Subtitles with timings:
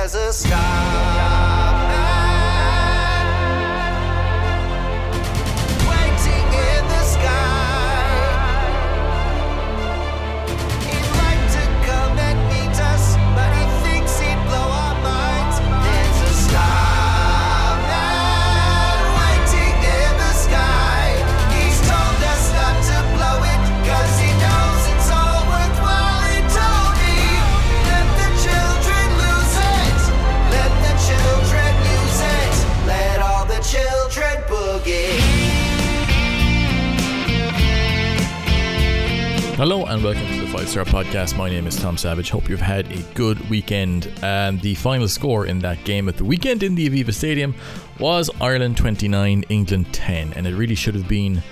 [0.00, 1.19] there's a star
[39.60, 41.36] Hello and welcome to the Five Star Podcast.
[41.36, 42.30] My name is Tom Savage.
[42.30, 44.10] Hope you've had a good weekend.
[44.22, 47.54] And the final score in that game at the weekend in the Aviva Stadium
[47.98, 50.32] was Ireland 29, England 10.
[50.32, 51.42] And it really should have been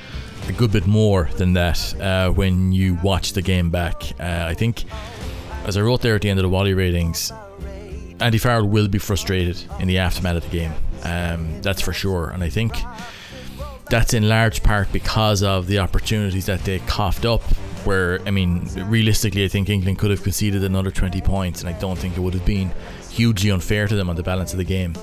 [0.48, 4.02] a good bit more than that uh, when you watch the game back.
[4.18, 4.84] Uh, I think,
[5.66, 7.30] as I wrote there at the end of the Wally ratings,
[8.20, 10.72] Andy Farrell will be frustrated in the aftermath of the game.
[11.04, 12.30] Um, that's for sure.
[12.30, 12.72] And I think
[13.90, 17.42] that's in large part because of the opportunities that they coughed up.
[17.84, 21.78] Where, I mean, realistically, I think England could have conceded another 20 points, and I
[21.78, 22.72] don't think it would have been
[23.10, 24.94] hugely unfair to them on the balance of the game.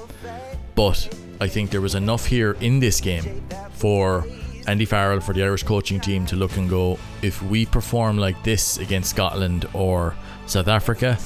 [0.76, 4.26] But I think there was enough here in this game for
[4.68, 8.44] Andy Farrell, for the Irish coaching team to look and go, if we perform like
[8.44, 10.16] this against Scotland or
[10.48, 11.18] South Africa,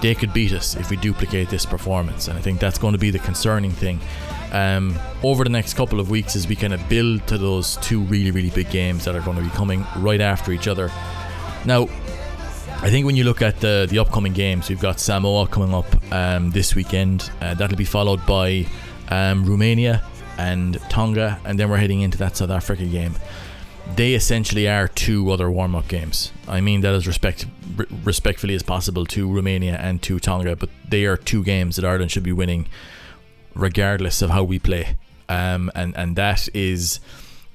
[0.00, 2.28] they could beat us if we duplicate this performance.
[2.28, 4.00] And I think that's going to be the concerning thing.
[4.52, 8.00] Um, over the next couple of weeks, as we kind of build to those two
[8.02, 10.90] really, really big games that are going to be coming right after each other.
[11.64, 11.88] Now,
[12.80, 16.12] I think when you look at the the upcoming games, we've got Samoa coming up
[16.12, 17.30] um, this weekend.
[17.40, 18.66] Uh, that'll be followed by
[19.10, 20.02] um, Romania
[20.38, 23.14] and Tonga, and then we're heading into that South Africa game.
[23.94, 26.32] They essentially are two other warm up games.
[26.46, 30.70] I mean that as respect re- respectfully as possible to Romania and to Tonga, but
[30.88, 32.68] they are two games that Ireland should be winning,
[33.54, 34.96] regardless of how we play.
[35.28, 37.00] Um, and and that is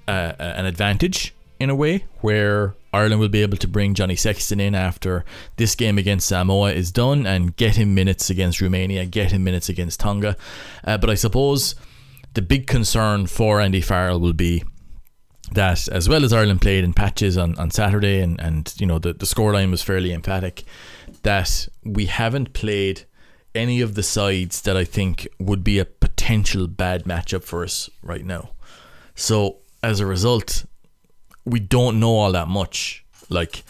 [0.07, 4.59] uh, an advantage in a way where Ireland will be able to bring Johnny Sexton
[4.59, 9.31] in after this game against Samoa is done and get him minutes against Romania, get
[9.31, 10.35] him minutes against Tonga.
[10.83, 11.75] Uh, but I suppose
[12.33, 14.63] the big concern for Andy Farrell will be
[15.53, 18.99] that as well as Ireland played in patches on, on Saturday and, and you know
[18.99, 20.63] the, the scoreline was fairly emphatic,
[21.23, 23.05] that we haven't played
[23.55, 27.89] any of the sides that I think would be a potential bad matchup for us
[28.01, 28.49] right now.
[29.15, 30.65] So as a result,
[31.45, 33.05] we don't know all that much.
[33.29, 33.63] Like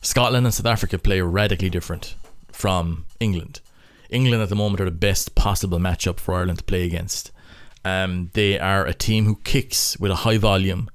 [0.00, 2.14] Scotland and South Africa play radically different
[2.52, 3.60] from England.
[4.10, 7.30] England at the moment are the best possible matchup for Ireland to play against.
[7.84, 10.90] Um, they are a team who kicks with a high volume,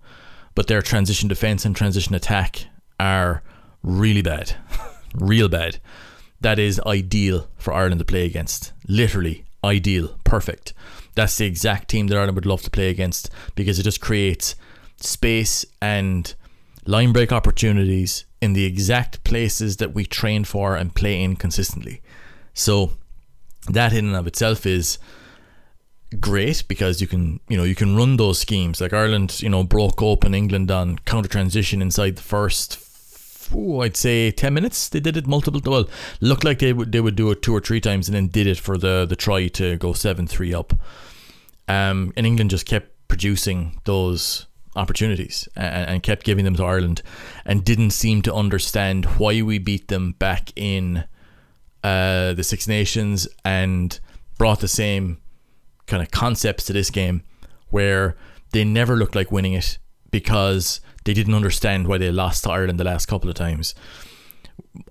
[0.56, 2.66] but their transition defense and transition attack
[3.00, 3.44] are
[3.81, 4.56] really bad,
[5.16, 5.80] real bad.
[6.41, 8.74] That is ideal for Ireland to play against.
[8.88, 10.74] Literally ideal, perfect.
[11.16, 14.56] That's the exact team that Ireland would love to play against because it just creates
[14.97, 16.34] space and
[16.85, 22.02] line break opportunities in the exact places that we train for and play in consistently.
[22.53, 22.94] So
[23.70, 24.97] that in and of itself is
[26.19, 28.81] great because you can you know you can run those schemes.
[28.81, 32.79] Like Ireland you know broke open England on counter transition inside the first
[33.53, 34.90] ooh, I'd say 10 minutes.
[34.90, 35.90] They did it multiple well
[36.22, 38.47] looked like they would they would do it two or three times and then did
[38.47, 40.73] it for the the try to go 7-3 up.
[41.68, 47.02] Um and England just kept producing those opportunities and, and kept giving them to Ireland
[47.46, 51.06] and didn't seem to understand why we beat them back in
[51.84, 54.00] uh, the Six Nations and
[54.38, 55.18] brought the same
[55.93, 57.21] kind of concepts to this game
[57.69, 58.15] where
[58.51, 59.77] they never looked like winning it
[60.09, 63.75] because they didn't understand why they lost to Ireland the last couple of times.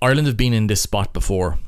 [0.01, 1.59] Ireland have been in this spot before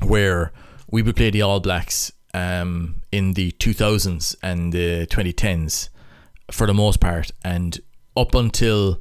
[0.00, 0.52] where
[0.92, 5.88] we would play the All Blacks um, in the 2000s and the 2010s
[6.52, 7.80] for the most part, and
[8.16, 9.00] up until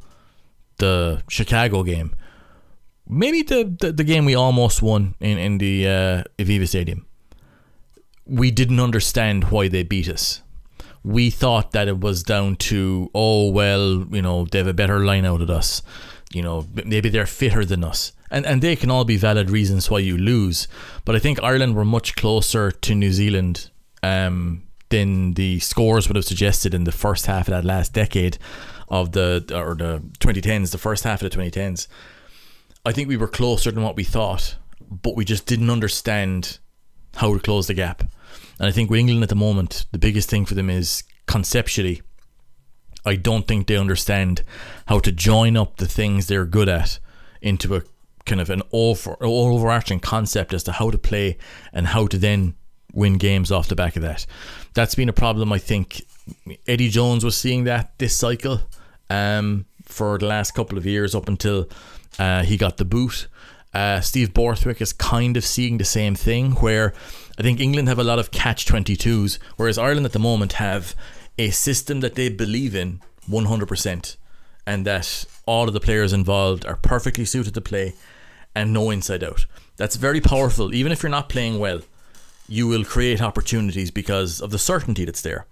[0.78, 2.16] the Chicago game,
[3.08, 7.06] maybe the, the, the game we almost won in, in the uh, Aviva Stadium,
[8.32, 10.42] we didn't understand why they beat us.
[11.04, 15.00] We thought that it was down to, oh, well, you know, they have a better
[15.00, 15.84] line out of us.
[16.32, 18.14] You know, maybe they're fitter than us.
[18.30, 20.70] And, and they can all be valid reasons why you lose.
[21.04, 23.70] But I think Ireland were much closer to New Zealand
[24.02, 28.38] um, than the scores would have suggested in the first half of that last decade
[28.88, 31.88] of the, or the 2010s, the first half of the 2010s.
[32.86, 34.56] I think we were closer than what we thought,
[34.90, 36.60] but we just didn't understand
[37.16, 38.04] how to close the gap.
[38.62, 42.04] And I think with England at the moment, the biggest thing for them is conceptually,
[43.04, 44.44] I don't think they understand
[44.86, 47.00] how to join up the things they're good at
[47.42, 47.82] into a
[48.28, 51.40] kind of an over overarching concept as to how to play
[51.74, 52.54] and how to then
[52.94, 54.28] win games off the back of that.
[54.76, 55.52] That's been a problem.
[55.52, 56.06] I think
[56.68, 58.62] Eddie Jones was seeing that this cycle
[59.10, 61.68] um, for the last couple of years up until
[62.20, 63.28] uh, he got the boot.
[63.74, 66.94] Uh, Steve Borthwick is kind of seeing the same thing, where
[67.42, 70.94] I think England have a lot of catch 22s, whereas Ireland at the moment have
[71.40, 74.16] a system that they believe in 100%,
[74.68, 77.96] and that all of the players involved are perfectly suited to play
[78.54, 79.48] and know inside out.
[79.76, 80.76] That's very powerful.
[80.76, 81.82] Even if you're not playing well,
[82.48, 85.48] you will create opportunities because of the certainty that's there.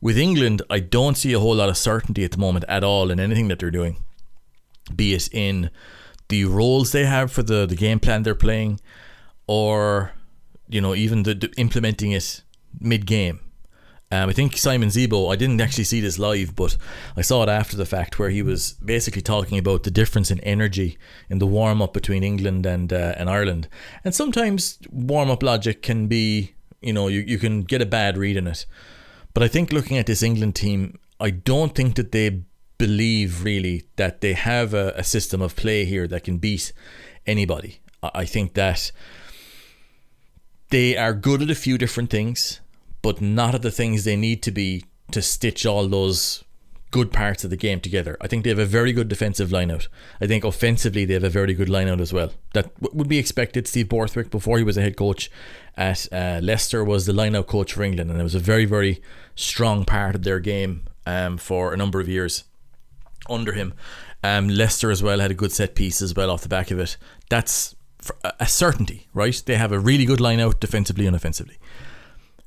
[0.00, 3.10] With England, I don't see a whole lot of certainty at the moment at all
[3.10, 3.98] in anything that they're doing,
[4.96, 5.68] be it in
[6.28, 8.80] the roles they have for the, the game plan they're playing,
[9.46, 10.12] or
[10.70, 12.42] you know even the, the implementing it
[12.80, 13.40] mid game.
[14.12, 16.76] Um, I think Simon Zebo, I didn't actually see this live, but
[17.16, 20.40] I saw it after the fact where he was basically talking about the difference in
[20.40, 23.68] energy in the warm up between England and uh, and Ireland.
[24.04, 28.18] And sometimes warm up logic can be, you know, you, you can get a bad
[28.18, 28.66] read in it.
[29.32, 32.42] But I think looking at this England team, I don't think that they
[32.78, 36.72] believe really that they have a, a system of play here that can beat
[37.26, 37.80] anybody.
[38.02, 38.90] I, I think that
[40.70, 42.60] they are good at a few different things
[43.02, 46.44] but not at the things they need to be to stitch all those
[46.90, 48.16] good parts of the game together.
[48.20, 49.86] I think they have a very good defensive lineout.
[50.20, 52.32] I think offensively they have a very good lineout as well.
[52.52, 53.68] That would be expected.
[53.68, 55.30] Steve Borthwick, before he was a head coach
[55.76, 59.00] at uh, Leicester, was the lineout coach for England, and it was a very, very
[59.36, 62.44] strong part of their game um, for a number of years
[63.28, 63.72] under him.
[64.22, 66.78] Um, Leicester as well had a good set piece as well off the back of
[66.80, 66.96] it.
[67.30, 67.76] That's
[68.38, 69.42] a certainty, right?
[69.44, 71.58] They have a really good lineout defensively and offensively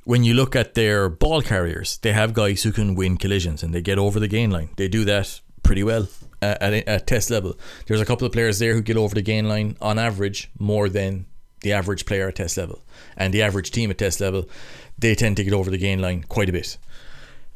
[0.06, 3.74] when you look at their ball carriers, they have guys who can win collisions and
[3.74, 4.70] they get over the gain line.
[4.76, 6.08] They do that pretty well
[6.42, 7.58] uh, at, at, at, test level.
[7.88, 10.90] There's a couple of players there who get over the gain line on average more
[10.90, 11.26] than
[11.62, 12.84] the average player at test level.
[13.16, 14.50] And the average team at test level,
[14.98, 16.78] they tend to get over the gain line quite a bit.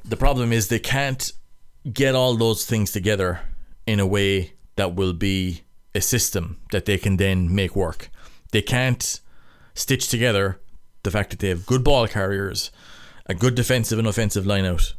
[0.05, 1.31] The problem is they can't
[1.91, 3.41] get all those things together
[3.85, 5.63] in a way that will be
[5.97, 8.09] a system that they can then make work.
[8.51, 9.19] They can't
[9.73, 10.59] stitch together
[11.03, 12.71] the fact that they have good ball carriers,
[13.25, 14.93] a good defensive and offensive lineout,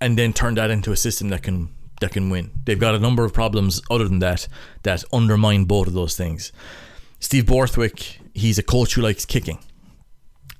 [0.00, 1.68] and then turn that into a system that can
[2.00, 2.50] that can win.
[2.64, 4.48] They've got a number of problems other than that
[4.84, 6.50] that undermine both of those things.
[7.18, 9.58] Steve Borthwick, he's a coach who likes kicking.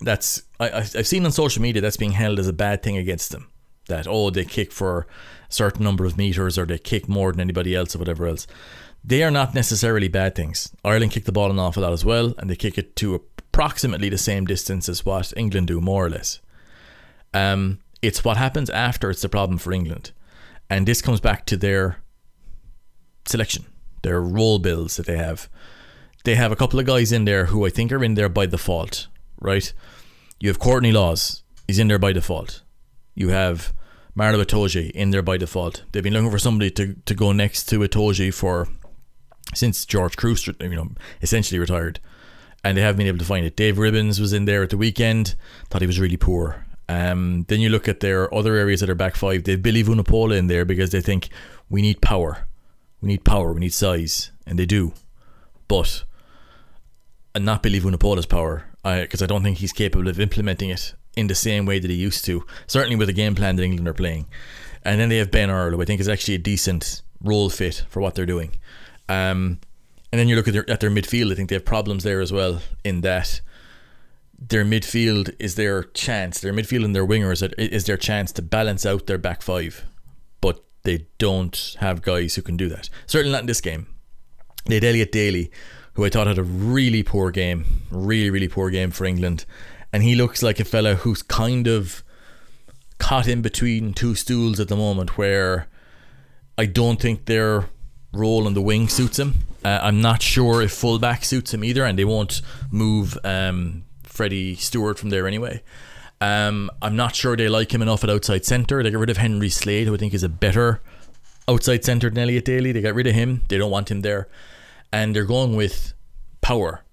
[0.03, 3.31] That's I, I've seen on social media that's being held as a bad thing against
[3.31, 3.49] them.
[3.87, 5.07] That oh they kick for
[5.49, 8.47] a certain number of meters or they kick more than anybody else or whatever else.
[9.03, 10.75] They are not necessarily bad things.
[10.85, 14.09] Ireland kick the ball an awful lot as well, and they kick it to approximately
[14.09, 16.41] the same distance as what England do, more or less.
[17.33, 20.13] Um, it's what happens after it's the problem for England.
[20.69, 21.99] And this comes back to their
[23.27, 23.67] selection,
[24.03, 25.49] their role builds that they have.
[26.25, 28.47] They have a couple of guys in there who I think are in there by
[28.47, 29.09] default,
[29.41, 29.73] right?
[30.39, 32.63] You have Courtney Lawes, he's in there by default.
[33.15, 33.73] You have
[34.15, 35.85] Maro Itoje in there by default.
[35.93, 38.69] They've been looking for somebody to, to go next to Itoje for
[39.55, 40.91] since George Kruis, you know,
[41.23, 42.01] essentially retired
[42.65, 43.57] and they haven't been able to find it.
[43.57, 45.35] Dave Ribbans was in there at the weekend,
[45.69, 46.67] thought he was really poor.
[46.89, 49.45] Um, then you look at their other areas that are back five.
[49.45, 51.29] They've Billy Vunipola in there because they think
[51.69, 52.47] we need power,
[53.01, 54.93] we need power, we need size, and they do,
[55.69, 56.05] but
[57.35, 60.95] and not Billy Vunipola's power because I, I don't think he's capable of implementing it
[61.17, 62.45] in the same way that he used to.
[62.67, 64.27] Certainly with the game plan that England are playing,
[64.85, 67.85] and then they have Ben Earl, who I think is actually a decent role fit
[67.89, 68.59] for what they're doing.
[69.11, 69.59] Um,
[70.13, 71.33] and then you look at their at their midfield.
[71.33, 72.61] I think they have problems there as well.
[72.85, 73.41] In that
[74.39, 76.41] their midfield is their chance.
[76.41, 79.85] Their midfield and their wingers is their chance to balance out their back five,
[80.41, 82.89] but they don't have guys who can do that.
[83.07, 83.89] Certainly not in this game.
[84.67, 85.51] They had Elliot Daly,
[85.95, 89.45] who I thought had a really poor game, really really poor game for England,
[89.93, 92.05] and he looks like a fella who's kind of
[92.99, 95.67] caught in between two stools at the moment, where
[96.57, 97.65] I don't think they're
[98.13, 99.35] role on the wing suits him.
[99.65, 102.41] Uh, I'm not sure if fullback suits him either, and they won't
[102.71, 105.63] move um, Freddie Steward from there anyway.
[106.21, 108.83] Um, I'm not sure they like him enough at outside centre.
[108.83, 110.81] They got rid of Henry Slade, who I think is a better
[111.49, 112.73] outside centre than Elliot Daly.
[112.73, 113.43] They got rid of him.
[113.49, 114.29] They don't want him there.
[114.93, 115.95] And they're going with
[116.41, 116.85] power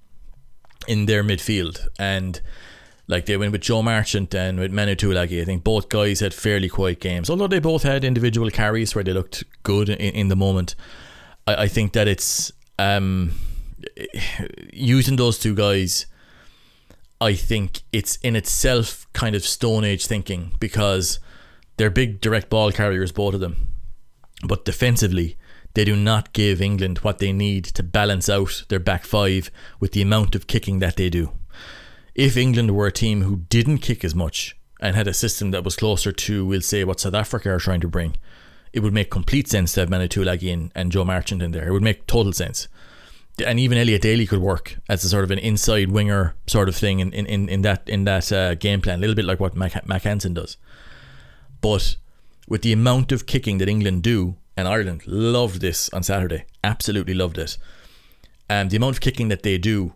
[0.87, 1.87] in their midfield.
[1.99, 2.39] And
[3.07, 5.41] like they went with Joe Marchant and with Manu Tuilagi.
[5.41, 9.03] I think both guys had fairly quiet games, although they both had individual carries where
[9.03, 10.75] they looked good in, in the moment.
[11.47, 13.31] I, I think that it's um,
[14.71, 16.05] using those two guys.
[17.19, 21.19] I think it's in itself kind of Stone Age thinking because
[21.77, 23.67] they're big direct ball carriers, both of them.
[24.43, 25.35] But defensively,
[25.73, 29.49] they do not give England what they need to balance out their back five
[29.79, 31.31] with the amount of kicking that they do.
[32.13, 35.63] If England were a team who didn't kick as much and had a system that
[35.63, 38.17] was closer to, we'll say, what South Africa are trying to bring,
[38.77, 41.67] it would make complete sense to have Manu Tuilagi in and Joe Marchant in there.
[41.67, 42.67] It would make total sense.
[43.43, 46.75] And even Elliot Daly could work as a sort of an inside winger sort of
[46.75, 49.55] thing in, in, in that in that uh, game plan, a little bit like what
[49.55, 50.57] Mac, Mack Hansen does.
[51.59, 51.97] But
[52.47, 57.15] with the amount of kicking that England do, and Ireland loved this on Saturday, absolutely
[57.15, 57.57] loved it.
[58.47, 59.93] And the amount of kicking that they do,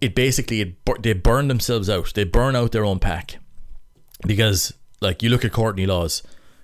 [0.00, 2.14] it basically it, they burn themselves out.
[2.14, 3.36] They burn out their own pack
[4.26, 6.22] because, like, you look at Courtney Lawes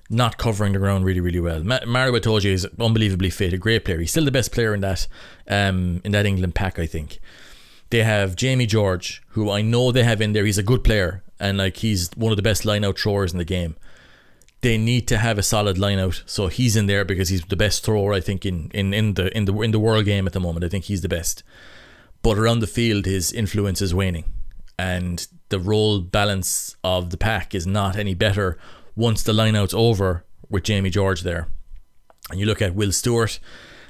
[0.08, 1.62] not covering the ground really, really well.
[1.64, 3.98] Ma- Maro Itoje is unbelievably fit, a great player.
[3.98, 5.06] He's still the best player in that
[5.48, 7.18] um, in that England pack, I think.
[7.90, 10.44] They have Jamie George, who I know they have in there.
[10.44, 13.38] He's a good player, and like he's one of the best line out throwers in
[13.38, 13.76] the game.
[14.62, 17.56] They need to have a solid line out, so he's in there because he's the
[17.56, 20.32] best thrower I think in, in, in the in the in the world game at
[20.32, 20.64] the moment.
[20.64, 21.42] I think he's the best.
[22.22, 24.24] But around the field, his influence is waning,
[24.78, 28.58] and the role balance of the pack is not any better
[28.96, 31.48] once the lineout's over with Jamie George there.
[32.30, 33.38] And you look at Will Stuart,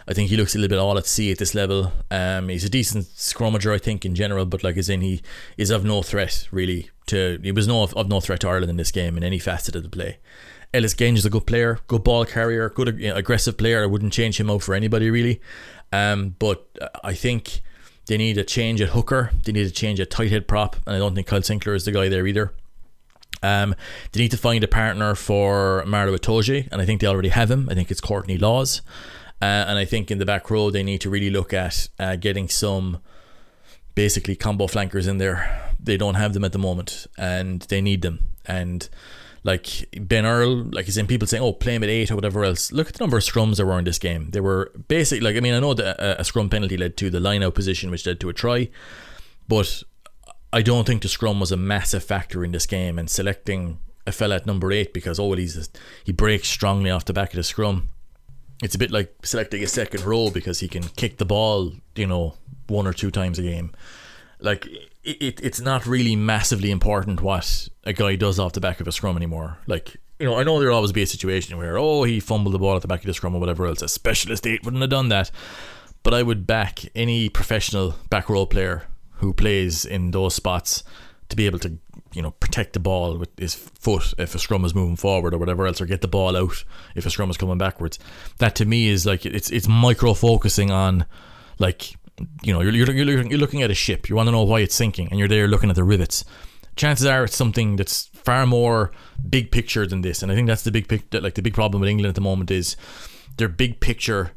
[0.09, 1.93] I think he looks a little bit all at sea at this level.
[2.11, 5.23] Um, he's a decent scrummager, I think, in general, but like as in he
[5.57, 7.41] is of no threat really to.
[7.43, 9.83] He was no of, no threat to Ireland in this game in any facet of
[9.83, 10.19] the play.
[10.75, 13.83] Ellis Genge is a good player, good ball carrier, good you know, aggressive player.
[13.83, 15.41] I wouldn't change him out for anybody really.
[15.93, 16.69] Um, but
[17.03, 17.63] I think
[18.07, 19.33] they need a change at hooker.
[19.45, 21.85] They need a change at tight head prop, and I don't think Kyle Sinckler is
[21.85, 22.53] the guy there either.
[23.43, 23.75] Um,
[24.13, 27.51] they need to find a partner for Maro Itoje, and I think they already have
[27.51, 27.69] him.
[27.71, 28.83] I think it's Courtney Lawes.
[29.41, 32.17] Uh, and I think in the back row, they need to really look at uh,
[32.17, 32.99] getting some
[33.95, 35.73] basically combo flankers in there.
[35.79, 38.31] They don't have them at the moment, and they need them.
[38.47, 38.89] And
[39.47, 42.45] like Ben Earl, like he's in people saying, "Oh, play him at eight or whatever
[42.45, 44.31] else." Look at the number of scrums there were in this game.
[44.31, 47.11] They were basically like I mean, I know that a, a scrum penalty led to
[47.11, 48.69] the line out position, which led to a try,
[49.49, 49.83] but
[50.57, 52.99] I don't think the scrum was a massive factor in this game.
[52.99, 55.69] And selecting a fella at number eight because oh, he's
[56.03, 57.91] he breaks strongly off the back of the scrum.
[58.63, 62.07] It's a bit like selecting a second row because he can kick the ball, you
[62.07, 62.37] know,
[62.69, 63.73] one or two times a game.
[64.41, 64.65] Like
[65.05, 68.89] it, it, it's not really massively important what a guy does off the back of
[68.89, 69.59] a scrum anymore.
[69.67, 72.59] Like you know, I know there'll always be a situation where oh he fumbled the
[72.59, 73.83] ball at the back of the scrum or whatever else.
[73.83, 75.31] A specialist eight wouldn't have done that.
[76.03, 78.87] But I would back any professional back row player
[79.17, 80.83] who plays in those spots
[81.29, 81.79] to be able to
[82.13, 85.39] you know protect the ball with his foot if a scrum is moving forward or
[85.39, 87.99] whatever else or get the ball out if a scrum is coming backwards.
[88.39, 91.05] That to me is like it's it's micro focusing on
[91.59, 91.93] like
[92.43, 94.09] you know you're, you're, you're looking at a ship.
[94.09, 96.25] You want to know why it's sinking and you're there looking at the rivets.
[96.77, 98.93] Chances are it's something that's far more
[99.29, 101.81] big picture than this and I think that's the big pic- like the big problem
[101.81, 102.77] with England at the moment is
[103.37, 104.33] their big picture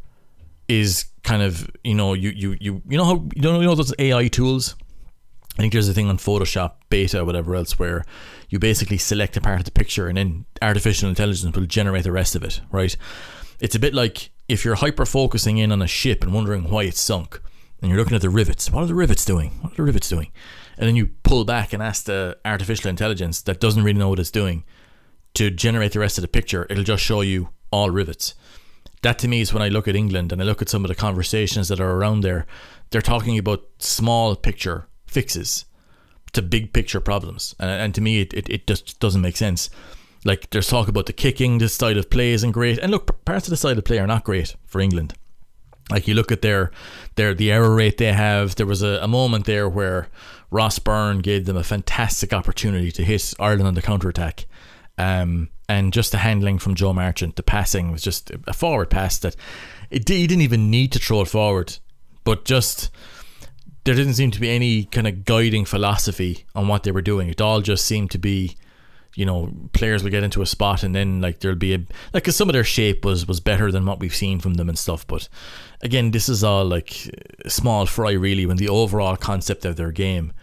[0.69, 3.75] is kind of you know you you you you know how you know you know
[3.75, 4.75] those AI tools.
[5.57, 8.05] I think there's a thing on Photoshop beta whatever else where
[8.47, 12.13] you basically select a part of the picture and then artificial intelligence will generate the
[12.13, 12.95] rest of it, right?
[13.59, 16.83] It's a bit like if you're hyper focusing in on a ship and wondering why
[16.83, 17.41] it's sunk,
[17.81, 18.69] and you're looking at the rivets.
[18.71, 19.51] What are the rivets doing?
[19.61, 20.31] What are the rivets doing?
[20.77, 24.19] And then you pull back and ask the artificial intelligence that doesn't really know what
[24.19, 24.63] it's doing
[25.35, 26.65] to generate the rest of the picture.
[26.69, 28.33] It'll just show you all rivets
[29.01, 30.89] that to me is when I look at England and I look at some of
[30.89, 32.45] the conversations that are around there,
[32.89, 35.65] they're talking about small picture fixes
[36.33, 37.55] to big picture problems.
[37.59, 39.69] And, and to me, it, it, it just doesn't make sense.
[40.25, 42.77] Like there's talk about the kicking, the style of play isn't great.
[42.79, 45.13] And look, parts of the style of play are not great for England.
[45.89, 46.71] Like you look at their
[47.15, 48.55] their the error rate they have.
[48.55, 50.07] There was a, a moment there where
[50.51, 54.45] Ross Byrne gave them a fantastic opportunity to hit Ireland on the counter attack.
[54.97, 59.19] Um, and just the handling from Joe Marchant, the passing was just a forward pass
[59.19, 59.35] that
[59.91, 61.77] it, he didn't even need to throw it forward,
[62.23, 62.89] but just
[63.83, 67.29] there didn't seem to be any kind of guiding philosophy on what they were doing.
[67.29, 68.57] It all just seemed to be,
[69.15, 72.23] you know, players will get into a spot and then like there'll be a like
[72.23, 74.77] cause some of their shape was was better than what we've seen from them and
[74.77, 75.05] stuff.
[75.05, 75.29] But
[75.81, 77.15] again, this is all like
[77.47, 78.47] small fry really.
[78.47, 80.33] When the overall concept of their game,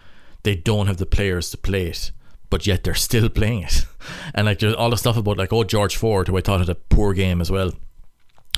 [0.43, 2.11] they don't have the players to play it
[2.49, 3.85] but yet they're still playing it.
[4.33, 6.69] And like there's all the stuff about like oh George Ford, who I thought had
[6.69, 7.73] a poor game as well.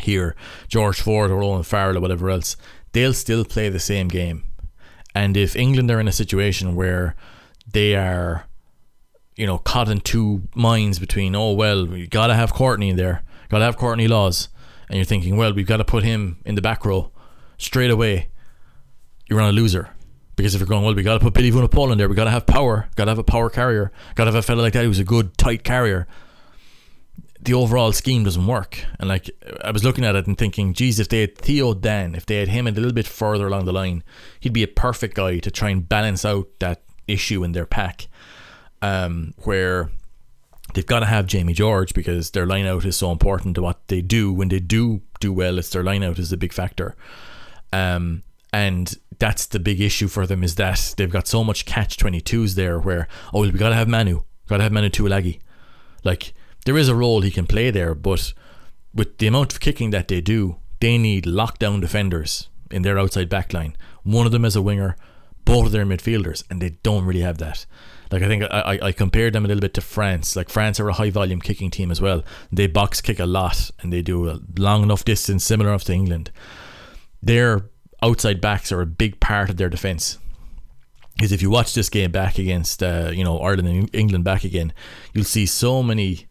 [0.02, 0.36] Here,
[0.68, 2.56] George Ford or Owen Farrell or whatever else,
[2.92, 4.44] they'll still play the same game.
[5.16, 7.16] And if England are in a situation where
[7.72, 8.46] they are,
[9.36, 13.24] you know, caught in two minds between, oh well, we gotta have Courtney in there,
[13.50, 14.50] gotta have Courtney Lawes,
[14.88, 17.12] and you're thinking, well, we've got to put him in the back row
[17.58, 18.30] straight away.
[19.28, 19.90] You're on a loser
[20.40, 22.08] because if you're going, well, we got to put Billy Vunipola in there.
[22.08, 22.88] We got to have power.
[22.96, 23.92] Got to have a power carrier.
[24.16, 26.08] Got to have a fella like that who's a good tight carrier.
[27.42, 28.84] the overall scheme doesn't work.
[29.00, 29.30] And like
[29.64, 32.38] I was looking at it and thinking, geez, if they had Theo Dan, if they
[32.38, 34.04] had him a little bit further along the line,
[34.40, 38.08] he'd be a perfect guy to try and balance out that issue in their pack.
[38.82, 39.92] Um, where
[40.74, 43.88] they've got to have Jamie George because their line out is so important to what
[43.88, 44.32] they do.
[44.32, 46.96] When they do do well, it's their line out is the big factor.
[47.74, 51.98] Um, and that's the big issue for them is that they've got so much catch
[51.98, 55.40] 22s there where, oh, we got to have Manu, got to have Manu Tuilagi.
[56.04, 56.34] Like,
[56.66, 58.34] there is a role he can play there, but
[58.94, 63.30] with the amount of kicking that they do, they need lockdown defenders in their outside
[63.30, 63.76] back line.
[64.04, 64.96] One of them as a winger,
[65.46, 67.66] both of them midfielders, and they don't really have that.
[68.12, 70.36] Like I think I, I, compared them a little bit to France.
[70.36, 72.24] Like France are a high volume kicking team as well.
[72.52, 75.94] They box kick a lot and they do a long enough distance, similar enough to
[75.94, 76.32] England.
[77.22, 77.70] Their
[78.02, 80.18] outside backs are a big part of their defence.
[81.16, 84.44] Because if you watch this game back against uh, you know Ireland and England back
[84.44, 84.74] again,
[85.14, 86.28] you'll see so many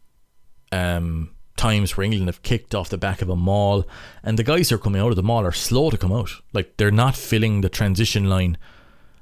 [0.72, 3.86] um, times where England have kicked off the back of a maul,
[4.22, 6.30] and the guys who are coming out of the maul are slow to come out.
[6.54, 8.56] Like they're not filling the transition line,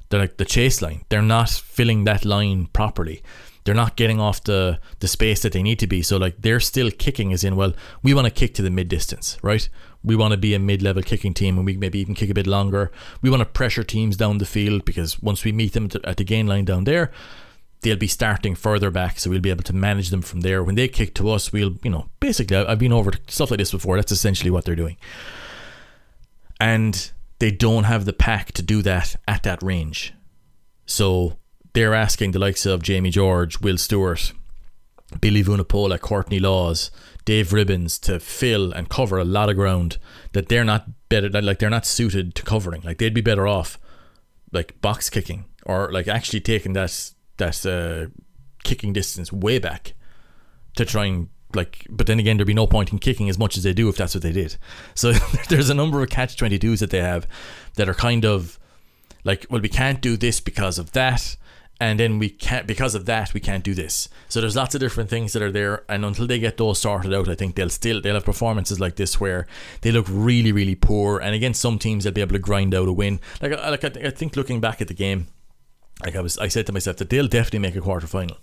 [0.08, 1.04] they're like the chase line.
[1.08, 3.22] They're not filling that line properly.
[3.64, 6.00] They're not getting off the the space that they need to be.
[6.02, 7.74] So like they're still kicking, as in, well,
[8.04, 9.68] we want to kick to the mid distance, right?
[10.06, 12.34] We want to be a mid level kicking team, and we maybe even kick a
[12.34, 12.92] bit longer.
[13.20, 16.25] We want to pressure teams down the field because once we meet them at the
[16.25, 17.10] gain line down there,
[17.80, 20.62] they'll be starting further back, so we'll be able to manage them from there.
[20.62, 23.72] When they kick to us, we'll, you know, basically, I've been over stuff like this
[23.72, 23.96] before.
[23.96, 24.96] That's essentially what they're doing.
[26.60, 27.10] And
[27.40, 30.14] they don't have the pack to do that at that range.
[30.86, 31.36] So
[31.75, 34.32] they're asking the likes of Jamie George, Will Stuart,
[35.20, 36.90] Billy Vunipola, Courtney Lawes,
[37.26, 39.99] Dave Ribbans to fill and cover a lot of ground
[40.33, 42.80] that they're not better, like they're not suited to covering.
[42.83, 43.78] Like they'd be better off
[44.52, 48.11] like box kicking or like actually taking that that uh,
[48.64, 49.92] kicking distance way back
[50.76, 53.56] to try and like but then again there'd be no point in kicking as much
[53.56, 54.56] as they do if that's what they did
[54.95, 55.12] so
[55.49, 57.26] there's a number of catch 22s that they have
[57.75, 58.59] that are kind of
[59.25, 61.37] like well we can't do this because of that
[61.78, 64.09] and then we can't because of that we can't do this.
[64.28, 67.12] So there's lots of different things that are there and until they get those sorted
[67.12, 69.47] out i think they'll still they'll have performances like this where
[69.82, 72.89] they look really really poor and against some teams they'll be able to grind out
[72.89, 73.21] a win.
[73.41, 75.26] Like, like I, I think looking back at the game
[76.04, 78.39] like I was I said to myself that they'll definitely make a quarter final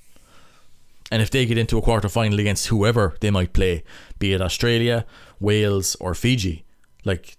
[1.11, 3.83] and if they get into a quarter final against whoever they might play
[4.19, 5.05] be it Australia
[5.39, 6.65] Wales or Fiji
[7.03, 7.37] like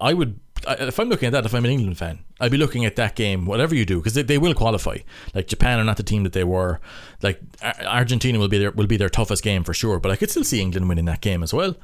[0.00, 2.84] I would if I'm looking at that if I'm an England fan I'd be looking
[2.84, 4.98] at that game whatever you do because they, they will qualify
[5.34, 6.80] like Japan are not the team that they were
[7.22, 10.16] like Ar- Argentina will be their will be their toughest game for sure but I
[10.16, 11.76] could still see England winning that game as well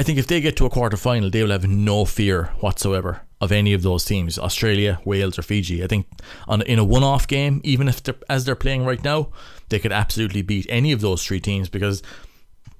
[0.00, 3.20] I think if they get to a quarter final, they will have no fear whatsoever
[3.38, 5.84] of any of those teams, Australia, Wales, or Fiji.
[5.84, 6.06] I think
[6.48, 9.28] on in a one-off game, even if they're as they're playing right now,
[9.68, 12.02] they could absolutely beat any of those three teams because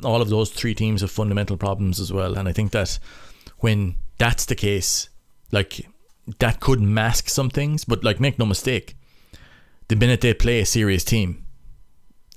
[0.02, 2.38] all of those three teams have fundamental problems as well.
[2.38, 2.98] And I think that
[3.58, 5.08] when that's the case,
[5.50, 5.88] like
[6.38, 8.94] that could mask some things, but like make no mistake,
[9.88, 11.44] the minute they play a serious team,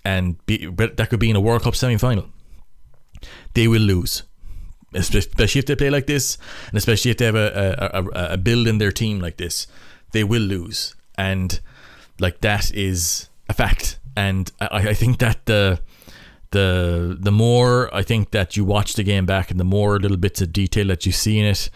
[0.03, 2.25] and be, that could be in a World Cup semi-final,
[3.53, 4.23] they will lose
[4.95, 8.37] especially if they play like this, and especially if they have a, a, a, a
[8.37, 9.67] build in their team like this,
[10.11, 10.95] they will lose.
[11.17, 11.59] And
[12.19, 13.99] like that is a fact.
[14.15, 15.79] And I, I think that the
[16.53, 20.17] the the more I think that you watch the game back and the more little
[20.17, 21.69] bits of detail that you see in it,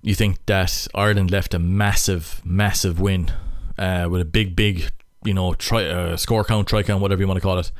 [0.00, 3.30] you think that Ireland left a massive, massive win
[3.78, 4.90] uh, with a big, big,
[5.24, 7.70] you know, try, uh, score count, try count, whatever you want to call it.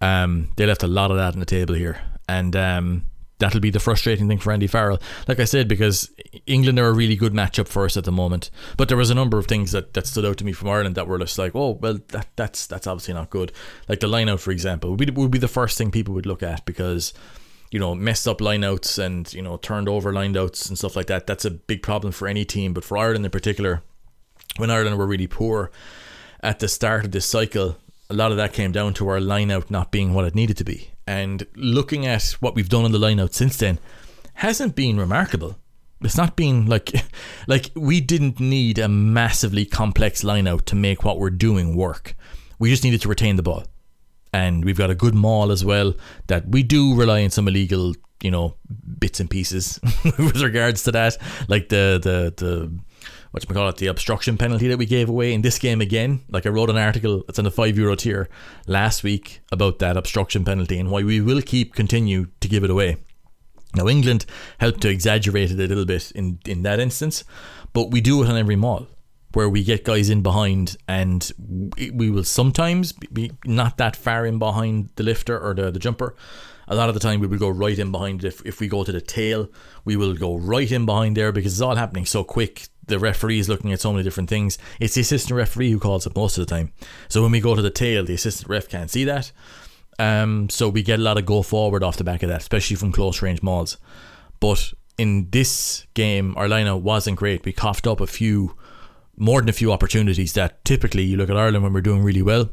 [0.00, 3.04] Um, they left a lot of that on the table here, and um,
[3.38, 5.00] that'll be the frustrating thing for Andy Farrell.
[5.26, 6.10] Like I said, because
[6.46, 9.14] England are a really good matchup for us at the moment, but there was a
[9.14, 11.52] number of things that, that stood out to me from Ireland that were just like,
[11.54, 13.52] oh, well, that that's that's obviously not good.
[13.88, 16.26] Like the line out, for example, would be, would be the first thing people would
[16.26, 17.12] look at because
[17.70, 21.26] you know, messed up lineouts and, you know, turned over lineouts and stuff like that.
[21.26, 22.72] That's a big problem for any team.
[22.72, 23.82] But for Ireland in particular,
[24.58, 25.72] when Ireland were really poor
[26.40, 27.76] at the start of this cycle,
[28.08, 30.64] a lot of that came down to our lineout not being what it needed to
[30.64, 30.90] be.
[31.06, 33.78] And looking at what we've done on the lineout since then
[34.34, 35.58] hasn't been remarkable.
[36.00, 36.92] It's not been like
[37.46, 42.16] like we didn't need a massively complex lineout to make what we're doing work.
[42.58, 43.64] We just needed to retain the ball
[44.34, 45.94] and we've got a good maul as well
[46.26, 48.56] that we do rely on some illegal you know
[48.98, 52.70] bits and pieces with regards to that like the the the
[53.34, 56.20] what you call it the obstruction penalty that we gave away in this game again
[56.30, 58.28] like I wrote an article that's in the 5 euro tier
[58.68, 62.70] last week about that obstruction penalty and why we will keep continue to give it
[62.70, 62.96] away
[63.74, 64.24] now England
[64.58, 67.24] helped to exaggerate it a little bit in in that instance
[67.72, 68.86] but we do it on every maul
[69.32, 71.32] where we get guys in behind and
[71.76, 75.80] we we will sometimes be not that far in behind the lifter or the, the
[75.80, 76.14] jumper
[76.66, 78.24] A lot of the time, we will go right in behind.
[78.24, 79.48] If if we go to the tail,
[79.84, 82.68] we will go right in behind there because it's all happening so quick.
[82.86, 84.58] The referee is looking at so many different things.
[84.80, 86.72] It's the assistant referee who calls it most of the time.
[87.08, 89.32] So when we go to the tail, the assistant ref can't see that.
[89.98, 92.76] Um, so we get a lot of go forward off the back of that, especially
[92.76, 93.76] from close range mauls.
[94.40, 97.44] But in this game, our lineout wasn't great.
[97.44, 98.56] We coughed up a few,
[99.16, 102.22] more than a few opportunities that typically you look at Ireland when we're doing really
[102.22, 102.50] well.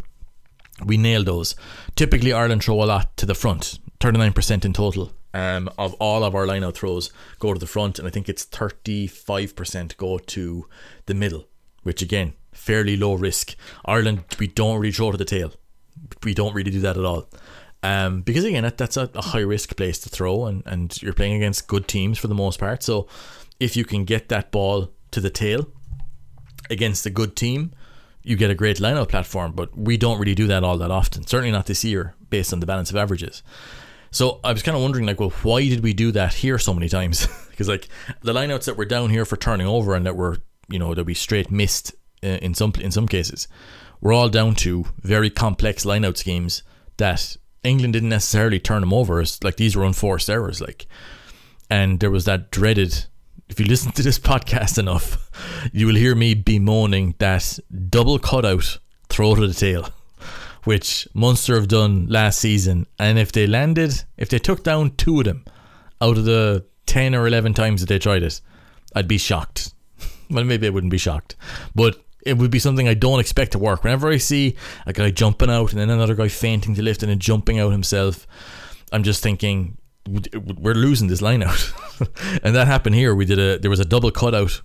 [0.85, 1.55] We nail those.
[1.95, 5.11] Typically, Ireland throw a lot to the front, 39% in total.
[5.33, 8.27] Um, of all of our line out throws go to the front, and I think
[8.27, 10.67] it's 35% go to
[11.05, 11.47] the middle,
[11.83, 13.55] which again, fairly low risk.
[13.85, 15.53] Ireland, we don't really throw to the tail.
[16.23, 17.29] We don't really do that at all.
[17.83, 21.13] Um, because again, that, that's a, a high risk place to throw, and, and you're
[21.13, 22.83] playing against good teams for the most part.
[22.83, 23.07] So
[23.59, 25.67] if you can get that ball to the tail
[26.69, 27.71] against a good team,
[28.23, 29.53] you get a great lineout platform.
[29.53, 31.25] But we don't really do that all that often.
[31.25, 33.41] Certainly not this year, based on the balance of averages.
[34.11, 36.73] So I was kind of wondering, like, well, why did we do that here so
[36.73, 37.27] many times?
[37.51, 37.89] Because like
[38.21, 41.03] the lineouts that were down here for turning over and that were, you know, that
[41.03, 41.93] we straight missed
[42.23, 43.47] uh, in some in some cases,
[43.99, 46.63] were all down to very complex lineout schemes
[46.97, 49.21] that England didn't necessarily turn them over.
[49.21, 50.87] It's like these were unforced errors, like,
[51.69, 53.05] and there was that dreaded.
[53.47, 55.29] If you listen to this podcast enough,
[55.71, 59.89] you will hear me bemoaning that double cutout throw to the tail
[60.63, 62.87] which Munster have done last season.
[62.99, 65.45] And if they landed, if they took down two of them
[66.01, 68.41] out of the 10 or 11 times that they tried it,
[68.95, 69.73] I'd be shocked.
[70.29, 71.35] well, maybe I wouldn't be shocked,
[71.75, 73.83] but it would be something I don't expect to work.
[73.83, 77.09] Whenever I see a guy jumping out and then another guy feinting to lift and
[77.09, 78.27] then jumping out himself,
[78.91, 81.73] I'm just thinking we're losing this line out.
[82.43, 83.15] and that happened here.
[83.15, 84.61] We did a there was a double cutout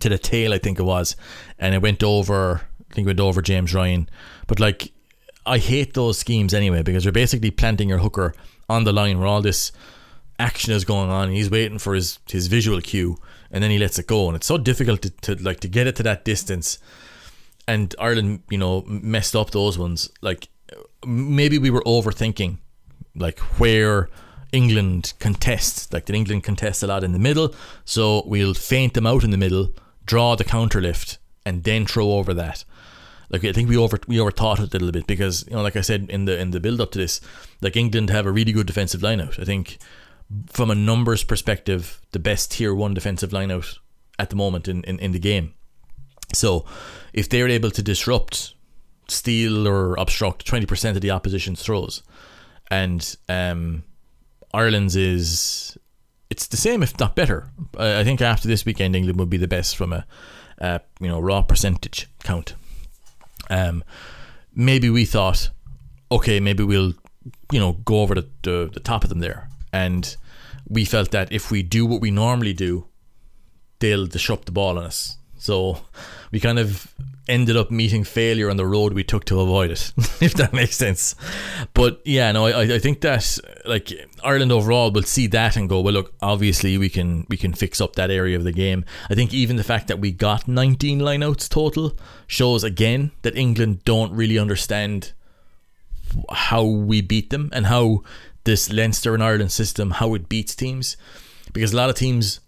[0.00, 1.16] to the tail, I think it was,
[1.58, 2.62] and it went over.
[2.90, 4.08] I think it went over James Ryan,
[4.46, 4.92] but like
[5.46, 8.34] I hate those schemes anyway because you're basically planting your hooker
[8.68, 9.70] on the line where all this
[10.38, 11.30] action is going on.
[11.30, 13.16] he's waiting for his his visual cue,
[13.50, 15.86] and then he lets it go, and it's so difficult to, to like to get
[15.86, 16.78] it to that distance.
[17.68, 20.10] And Ireland, you know, messed up those ones.
[20.20, 20.48] Like
[21.06, 22.58] maybe we were overthinking,
[23.14, 24.08] like where
[24.52, 25.92] England contests.
[25.92, 27.54] Like did England contest a lot in the middle?
[27.84, 29.72] So we'll feint them out in the middle,
[30.04, 32.64] draw the counter lift, and then throw over that
[33.30, 35.76] like I think we over we overthought it a little bit because you know like
[35.76, 37.20] I said in the in the build up to this
[37.60, 39.40] like England have a really good defensive lineout.
[39.40, 39.78] I think
[40.48, 43.78] from a numbers perspective the best tier 1 defensive lineout
[44.18, 45.54] at the moment in, in, in the game.
[46.32, 46.64] So
[47.12, 48.54] if they're able to disrupt
[49.08, 52.02] steal or obstruct 20% of the opposition's throws
[52.72, 53.84] and um,
[54.52, 55.78] Ireland's is
[56.28, 57.50] it's the same if not better.
[57.78, 60.04] I think after this weekend England would be the best from a,
[60.58, 62.54] a you know raw percentage count
[63.50, 63.84] um,
[64.54, 65.50] maybe we thought,
[66.10, 66.94] okay, maybe we'll,
[67.52, 69.48] you know, go over the, the, the top of them there.
[69.72, 70.16] And
[70.68, 72.86] we felt that if we do what we normally do,
[73.78, 75.16] they'll disrupt the ball on us.
[75.38, 75.78] So
[76.30, 76.94] we kind of
[77.28, 80.76] ended up meeting failure on the road we took to avoid it, if that makes
[80.76, 81.14] sense.
[81.74, 85.80] But yeah, no, I, I think that like Ireland overall will see that and go,
[85.80, 88.84] well, look, obviously we can we can fix up that area of the game.
[89.10, 93.84] I think even the fact that we got 19 lineouts total shows again that England
[93.84, 95.12] don't really understand
[96.32, 98.02] how we beat them and how
[98.44, 100.96] this Leinster and Ireland system how it beats teams
[101.52, 102.40] because a lot of teams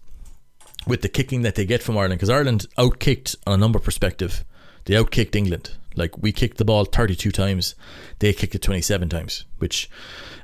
[0.87, 4.45] with the kicking that they get from Ireland because Ireland outkicked on a number perspective
[4.89, 5.75] they outkicked England.
[5.95, 7.75] Like we kicked the ball 32 times,
[8.17, 9.45] they kicked it 27 times.
[9.59, 9.87] Which,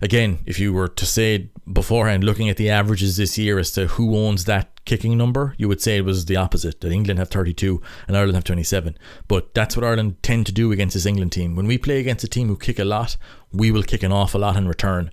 [0.04, 3.88] again, if you were to say beforehand, looking at the averages this year as to
[3.88, 6.82] who owns that kicking number, you would say it was the opposite.
[6.82, 8.96] That England have 32 and Ireland have 27.
[9.28, 11.56] But that's what Ireland tend to do against this England team.
[11.56, 13.18] When we play against a team who kick a lot,
[13.52, 15.10] we will kick an awful lot in return,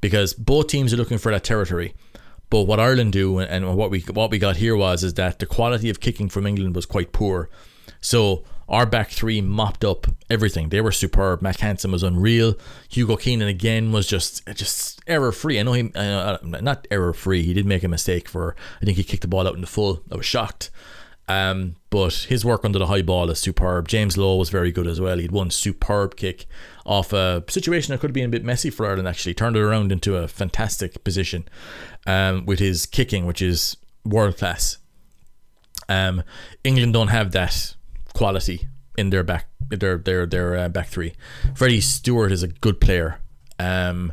[0.00, 1.92] because both teams are looking for that territory.
[2.48, 5.46] But what Ireland do and what we what we got here was is that the
[5.46, 7.50] quality of kicking from England was quite poor.
[8.00, 10.68] So our back three mopped up everything.
[10.68, 11.42] They were superb.
[11.42, 12.54] Mack Hansen was unreal.
[12.88, 15.58] Hugo Keenan again was just just error free.
[15.58, 17.42] I know he uh, not error free.
[17.42, 18.54] He did make a mistake for.
[18.80, 20.02] I think he kicked the ball out in the full.
[20.10, 20.70] I was shocked.
[21.28, 23.86] Um, but his work under the high ball is superb.
[23.86, 25.16] James Lowe was very good as well.
[25.16, 26.46] He had one superb kick
[26.84, 29.06] off a situation that could have been a bit messy for Ireland.
[29.06, 31.48] Actually, turned it around into a fantastic position
[32.04, 34.78] um, with his kicking, which is world class.
[35.88, 36.24] Um,
[36.64, 37.74] England don't have that
[38.20, 41.14] quality in their back their their their uh, back three.
[41.54, 43.18] Freddie Steward is a good player.
[43.58, 44.12] Um,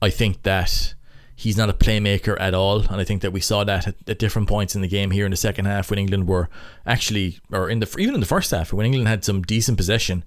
[0.00, 0.94] I think that
[1.34, 4.18] he's not a playmaker at all, and I think that we saw that at, at,
[4.20, 6.48] different points in the game here in the second half when England were
[6.86, 10.22] actually, or in the even in the first half when England had some decent possession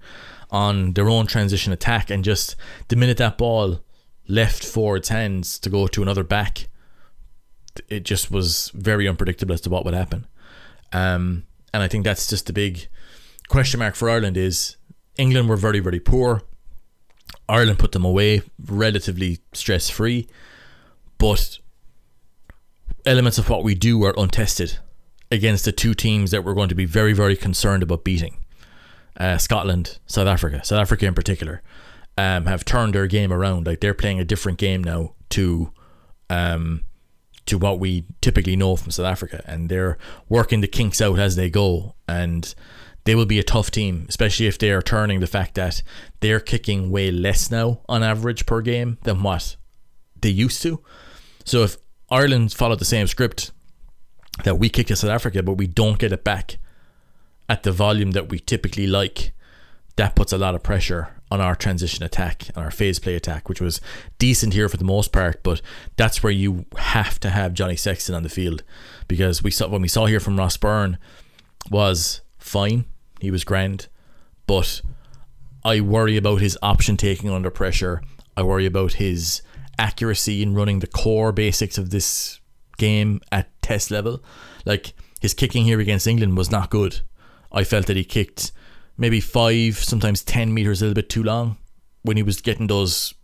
[0.50, 2.54] on their own transition attack, and just
[2.88, 3.80] the minute that ball
[4.28, 6.68] left forward's hands to go to another back,
[7.88, 10.26] it just was very unpredictable as to what would happen.
[10.92, 12.88] Um, and I think that's just the big
[13.52, 14.76] question mark for Ireland is
[15.18, 16.40] England were very, very poor.
[17.50, 20.26] Ireland put them away relatively stress free,
[21.18, 21.58] but
[23.04, 24.78] elements of what we do are untested
[25.30, 28.42] against the two teams that we're going to be very, very concerned about beating.
[29.18, 31.60] Uh, Scotland, South Africa, South Africa in particular,
[32.16, 33.66] um, have turned their game around.
[33.66, 35.70] Like they're playing a different game now to
[36.30, 36.84] um,
[37.44, 39.98] to what we typically know from South Africa, and they're
[40.30, 41.96] working the kinks out as they go.
[42.08, 42.54] And
[43.04, 45.82] they will be a tough team, especially if they are turning the fact that
[46.20, 49.56] they're kicking way less now on average per game than what
[50.20, 50.80] they used to.
[51.44, 51.76] So if
[52.10, 53.50] Ireland followed the same script
[54.44, 56.58] that we kick to South Africa, but we don't get it back
[57.48, 59.32] at the volume that we typically like,
[59.96, 63.48] that puts a lot of pressure on our transition attack and our phase play attack,
[63.48, 63.80] which was
[64.18, 65.42] decent here for the most part.
[65.42, 65.60] But
[65.96, 68.62] that's where you have to have Johnny Sexton on the field
[69.08, 70.98] because we saw when we saw here from Ross Byrne
[71.70, 72.84] was fine,
[73.20, 73.88] he was grand,
[74.46, 74.82] but
[75.64, 78.02] I worry about his option taking under pressure.
[78.36, 79.42] I worry about his
[79.78, 82.40] accuracy in running the core basics of this
[82.78, 84.22] game at test level.
[84.64, 87.00] Like his kicking here against England was not good.
[87.52, 88.52] I felt that he kicked
[88.96, 91.58] maybe five, sometimes 10 meters a little bit too long
[92.02, 93.14] when he was getting those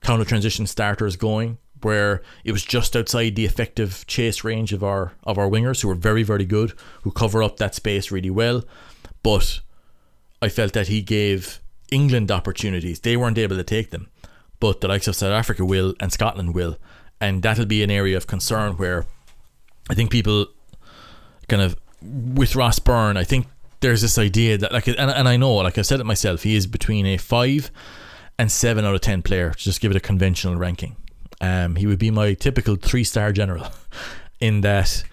[0.00, 5.12] counter transition starters going where it was just outside the effective chase range of our
[5.24, 8.64] of our wingers who were very very good who cover up that space really well.
[9.22, 9.60] But
[10.40, 11.60] I felt that he gave
[11.90, 13.00] England opportunities.
[13.00, 14.08] They weren't able to take them.
[14.60, 16.78] But the likes of South Africa will and Scotland will.
[17.20, 19.06] And that'll be an area of concern where
[19.88, 20.46] I think people
[21.48, 23.46] kind of with Ross Byrne I think
[23.80, 26.56] there's this idea that like and, and I know like I said it myself he
[26.56, 27.70] is between a 5
[28.38, 30.96] and 7 out of 10 player to just give it a conventional ranking
[31.40, 33.66] um, he would be my typical 3 star general
[34.40, 35.04] in that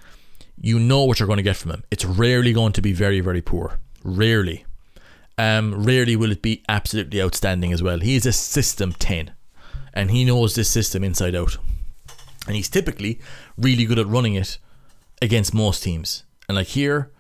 [0.62, 1.84] you know what you're going to get from him.
[1.92, 3.80] It's rarely going to be very very poor.
[4.04, 4.66] Rarely.
[5.38, 8.00] Um, rarely will it be absolutely outstanding as well.
[8.00, 9.32] He is a system 10
[9.94, 11.58] and he knows this system inside out.
[12.46, 13.20] And he's typically
[13.58, 14.58] really good at running it
[15.22, 16.24] against most teams.
[16.48, 17.12] And like here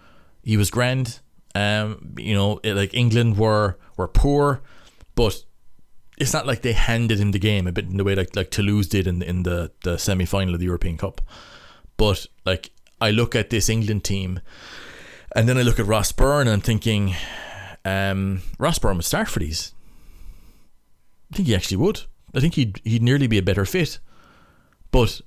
[0.43, 1.19] he was grand.
[1.55, 4.61] Um, you know, it, like England were were poor,
[5.15, 5.43] but
[6.17, 8.51] it's not like they handed him the game a bit in the way like like
[8.51, 11.21] Toulouse did in in the the semi final of the European Cup.
[11.97, 12.71] But like
[13.01, 14.39] I look at this England team,
[15.35, 17.15] and then I look at Ross Byrne and I'm thinking,
[17.83, 19.73] um, Ross Byrne would start for these.
[21.31, 22.01] I think he actually would.
[22.33, 23.99] I think he'd he'd nearly be a better fit,
[24.91, 25.21] but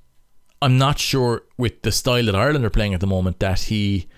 [0.63, 4.09] I'm not sure with the style that Ireland are playing at the moment that he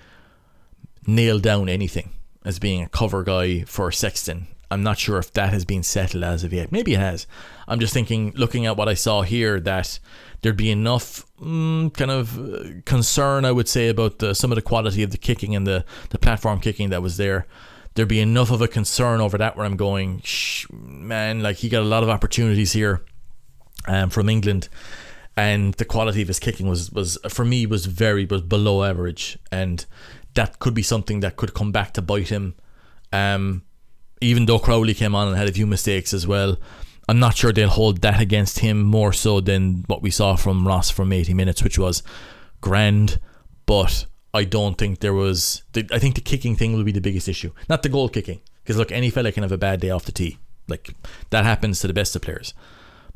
[1.07, 2.11] nailed down anything
[2.45, 4.47] as being a cover guy for Sexton.
[4.71, 6.71] I'm not sure if that has been settled as of yet.
[6.71, 7.27] Maybe it has.
[7.67, 9.99] I'm just thinking, looking at what I saw here, that
[10.43, 14.57] there'd be enough mm, kind of uh, concern, I would say, about the, some of
[14.57, 17.47] the quality of the kicking and the, the platform kicking that was there.
[17.95, 20.23] There'd be enough of a concern over that where I'm going,
[20.71, 23.03] man, like he got a lot of opportunities here
[23.87, 24.69] um, from England.
[25.37, 29.39] And the quality of his kicking was, was for me was very was below average,
[29.53, 29.87] and
[30.35, 32.55] that could be something that could come back to bite him.
[33.13, 33.63] Um,
[34.21, 36.59] even though Crowley came on and had a few mistakes as well,
[37.09, 40.67] I'm not sure they'll hold that against him more so than what we saw from
[40.67, 42.03] Ross from 80 minutes, which was
[42.61, 43.19] grand.
[43.65, 45.63] But I don't think there was.
[45.75, 48.41] I think the kicking thing will be the biggest issue, not the goal kicking.
[48.63, 50.39] Because look, any fella can have a bad day off the tee.
[50.69, 50.91] Like
[51.31, 52.53] that happens to the best of players.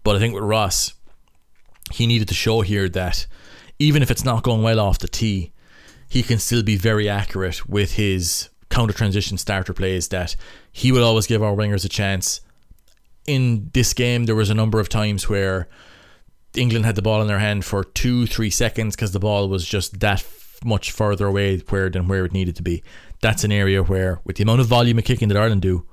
[0.03, 0.95] But I think with Ross,
[1.93, 3.27] he needed to show here that
[3.79, 5.53] even if it's not going well off the tee,
[6.09, 10.35] he can still be very accurate with his counter transition starter plays that
[10.73, 12.41] he will always give our wingers a chance.
[13.27, 15.69] In this game, there was a number of times where
[16.57, 19.67] England had the ball in their hand for two, three seconds because the ball was
[19.67, 20.25] just that
[20.65, 22.83] much further away where than where it needed to be.
[23.21, 25.87] That's an area where, with the amount of volume of kicking that Ireland do,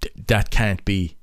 [0.00, 1.16] th- that can't be.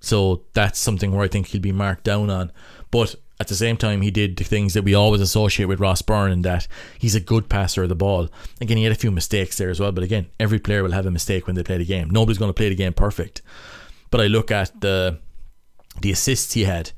[0.00, 2.52] So that's something where I think he'll be marked down on.
[2.90, 6.02] But at the same time, he did the things that we always associate with Ross
[6.02, 6.68] Byrne in that
[6.98, 8.28] he's a good passer of the ball.
[8.60, 11.06] Again, he had a few mistakes there as well, but again, every player will have
[11.06, 12.10] a mistake when they play the game.
[12.10, 13.42] Nobody's going to play the game perfect.
[14.10, 15.18] But I look at the
[16.00, 16.92] the assists he had.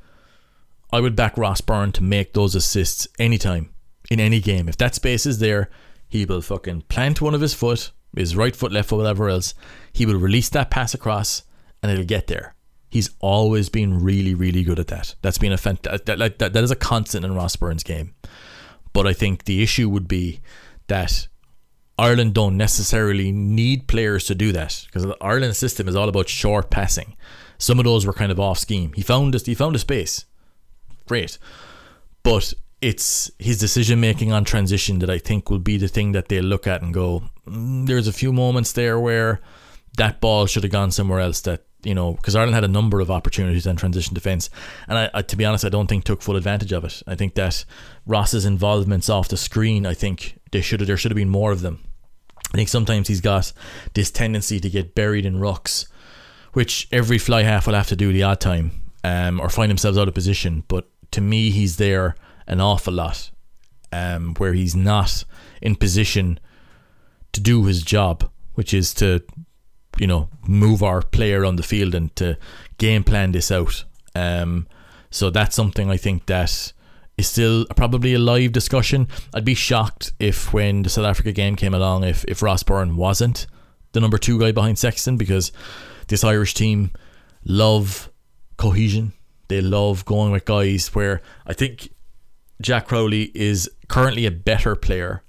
[0.93, 3.71] I would back Ross Byrne to make those assists anytime
[4.11, 4.69] in any game.
[4.69, 5.71] If that space is there,
[6.09, 9.55] he will fucking plant one of his foot, his right foot, left foot, whatever else.
[9.93, 11.43] He will release that pass across,
[11.83, 12.56] and it'll get there.
[12.97, 15.15] He's always been really, really good at that.
[15.21, 18.15] That's been a fant- that, that, that, that is a constant in Ross Byrne's game.
[18.95, 20.41] But I think the issue would be
[20.87, 21.29] that
[21.99, 26.71] Ireland don't necessarily need players to do that because Ireland's system is all about short
[26.71, 27.17] passing.
[27.59, 28.95] Some of those were kind of off scheme.
[28.95, 30.25] He found a, he found a space,
[31.07, 31.37] great,
[32.23, 36.29] but it's his decision making on transition that I think will be the thing that
[36.29, 37.25] they'll look at and go.
[37.47, 39.41] Mm, there's a few moments there where
[39.99, 41.41] that ball should have gone somewhere else.
[41.43, 44.51] That you know, because Ireland had a number of opportunities on transition defence,
[44.89, 47.01] and I, I, to be honest, I don't think took full advantage of it.
[47.07, 47.65] I think that
[48.07, 51.53] Ross's involvements off the screen, I think they should have there should have been more
[51.53, 51.85] of them.
[52.53, 53.53] I think sometimes he's got
[53.95, 55.87] this tendency to get buried in rucks,
[56.55, 58.73] which every fly half will have to do the odd time,
[59.05, 60.65] um, or find themselves out of position.
[60.67, 62.17] But to me, he's there
[62.49, 63.31] an awful lot,
[63.93, 65.23] um, where he's not
[65.63, 66.41] in position
[67.31, 69.23] to do his job, which is to,
[69.99, 72.37] you know, move our player on the field and to
[72.79, 73.85] game plan this out.
[74.15, 74.67] Um,
[75.11, 76.73] so that's something I think that
[77.17, 79.09] is still probably a live discussion.
[79.35, 82.97] I'd be shocked if when the South Africa game came along, if if Ross Byrne
[82.97, 83.47] wasn't
[83.93, 85.53] the number two guy behind Sexton, because
[86.09, 86.91] this Irish team
[87.45, 88.11] love
[88.57, 89.13] cohesion.
[89.49, 91.91] They love going with guys where I think
[92.61, 95.23] Jack Crowley is currently a better player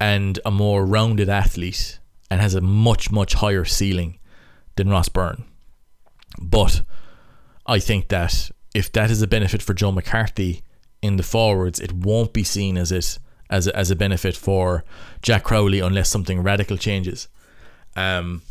[0.00, 1.98] and a more rounded athlete
[2.30, 4.18] and has a much, much higher ceiling
[4.76, 5.44] than Ross Byrne.
[6.40, 6.82] But
[7.66, 10.62] I think that if that is a benefit for Joe McCarthy
[11.02, 14.84] in the forwards, it won't be seen as it as a, as a benefit for
[15.22, 17.28] Jack Crowley unless something radical changes.
[17.94, 18.42] Um,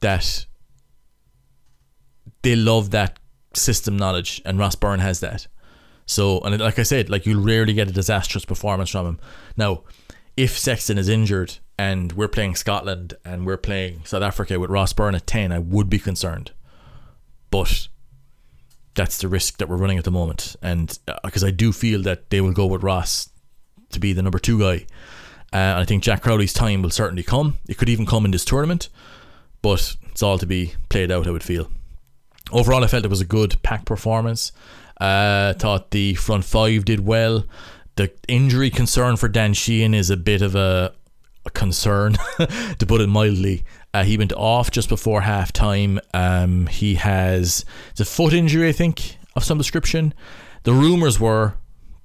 [0.00, 0.46] that
[2.42, 3.18] they love that
[3.54, 5.46] system knowledge, and Ross Byrne has that.
[6.04, 9.18] So, and like I said, like you'll rarely get a disastrous performance from him.
[9.56, 9.82] Now,
[10.36, 14.92] if Sexton is injured and we're playing Scotland and we're playing South Africa with Ross
[14.92, 16.52] Byrne at 10, I would be concerned.
[17.50, 17.88] But
[18.94, 20.56] that's the risk that we're running at the moment.
[20.62, 23.30] And because uh, I do feel that they will go with Ross
[23.90, 24.86] to be the number two guy.
[25.52, 27.58] Uh, I think Jack Crowley's time will certainly come.
[27.68, 28.88] It could even come in this tournament,
[29.62, 31.70] but it's all to be played out, I would feel.
[32.52, 34.52] Overall, I felt it was a good pack performance.
[35.00, 37.44] Uh, thought the front five did well.
[37.96, 40.94] The injury concern for Dan Sheehan is a bit of a,
[41.44, 43.64] a concern, to put it mildly.
[43.94, 45.98] Uh, he went off just before half time.
[46.12, 50.12] Um, he has it's a foot injury, I think, of some description.
[50.64, 51.54] The rumours were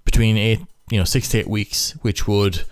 [0.06, 2.64] between eight, you know, six to eight weeks, which would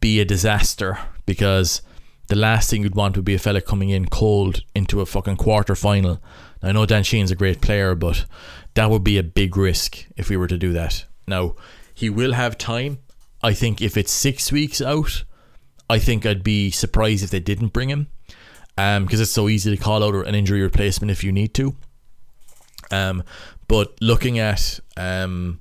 [0.00, 1.82] be a disaster because
[2.28, 5.36] the last thing you'd want would be a fella coming in cold into a fucking
[5.36, 6.22] quarter final.
[6.62, 8.26] Now, I know Dan Sheehan's a great player, but
[8.74, 11.04] that would be a big risk if we were to do that.
[11.26, 11.54] Now,
[11.98, 12.98] he will have time.
[13.42, 15.24] I think if it's six weeks out,
[15.90, 18.06] I think I'd be surprised if they didn't bring him.
[18.76, 21.74] Um, because it's so easy to call out an injury replacement if you need to.
[22.92, 23.24] Um,
[23.66, 25.58] but looking at um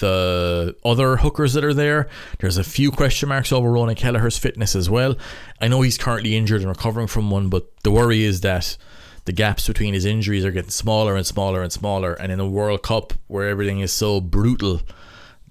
[0.00, 4.76] the other hookers that are there, there's a few question marks over Ronan Kelleher's fitness
[4.76, 5.16] as well.
[5.62, 8.76] I know he's currently injured and recovering from one, but the worry is that
[9.24, 12.12] the gaps between his injuries are getting smaller and smaller and smaller.
[12.12, 14.82] And in a World Cup where everything is so brutal,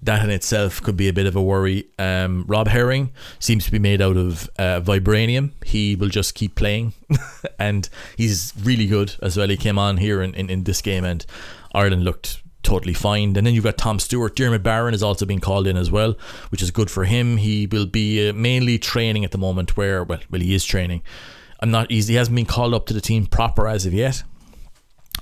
[0.02, 1.86] that in itself could be a bit of a worry.
[1.98, 5.52] Um, Rob Herring seems to be made out of uh, vibranium.
[5.64, 6.94] He will just keep playing,
[7.58, 9.48] and he's really good as well.
[9.48, 11.24] He came on here in, in, in this game, and
[11.74, 13.36] Ireland looked totally fine.
[13.36, 14.36] And then you've got Tom Stewart.
[14.36, 16.16] Diarmuid Barron has also been called in as well,
[16.50, 17.36] which is good for him.
[17.38, 21.02] He will be uh, mainly training at the moment, where well, well, he is training
[21.60, 22.14] I'm not easy.
[22.14, 24.22] He hasn't been called up to the team proper as of yet.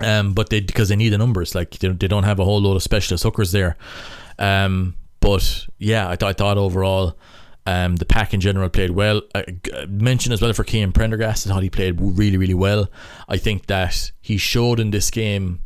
[0.00, 2.60] Um, but they because they need the numbers, like they, they don't have a whole
[2.60, 3.76] load of specialist hookers there.
[4.38, 7.18] Um, but yeah, I, th- I thought overall,
[7.66, 9.22] um, the pack in general played well.
[9.34, 12.90] I, I mentioned as well for Cian Prendergast, I thought he played really, really well.
[13.28, 15.60] I think that he showed in this game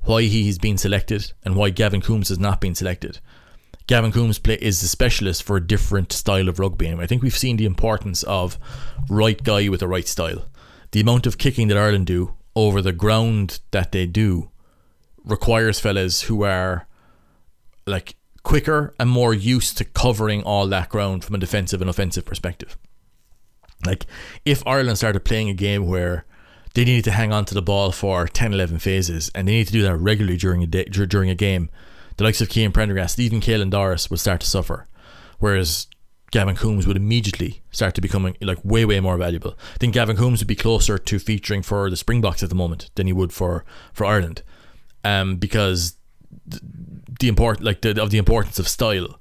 [0.00, 3.20] why he has been selected and why Gavin Coombes has not been selected.
[3.86, 6.88] Gavin Coombes play is a specialist for a different style of rugby.
[6.88, 8.58] And I think we've seen the importance of
[9.08, 10.46] right guy with the right style.
[10.90, 14.50] The amount of kicking that Ireland do over the ground that they do
[15.24, 16.88] requires fellas who are
[17.86, 22.24] like quicker and more used to covering all that ground from a defensive and offensive
[22.24, 22.76] perspective.
[23.84, 24.06] Like
[24.44, 26.24] if Ireland started playing a game where
[26.74, 29.66] they need to hang on to the ball for 10 11 phases and they need
[29.66, 31.68] to do that regularly during a day, during a game
[32.16, 34.86] the likes of Cian Prendergast, even Caelan Doris would start to suffer.
[35.38, 35.86] Whereas
[36.30, 39.58] Gavin Coombes would immediately start to becoming like way, way more valuable.
[39.74, 42.90] I think Gavin Coombes would be closer to featuring for the Springboks at the moment
[42.94, 44.42] than he would for, for Ireland.
[45.04, 45.96] Um, because
[47.20, 49.18] the import like the, of the importance of style.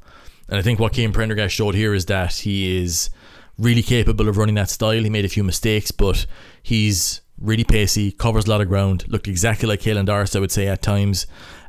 [0.47, 3.09] And I think what Cian Prendergast showed here is that he is
[3.57, 5.03] really capable of running that style.
[5.03, 6.25] He made a few mistakes, but
[6.61, 10.51] he's really pacey, covers a lot of ground, looked exactly like Caelan Doris, I would
[10.51, 11.25] say, at times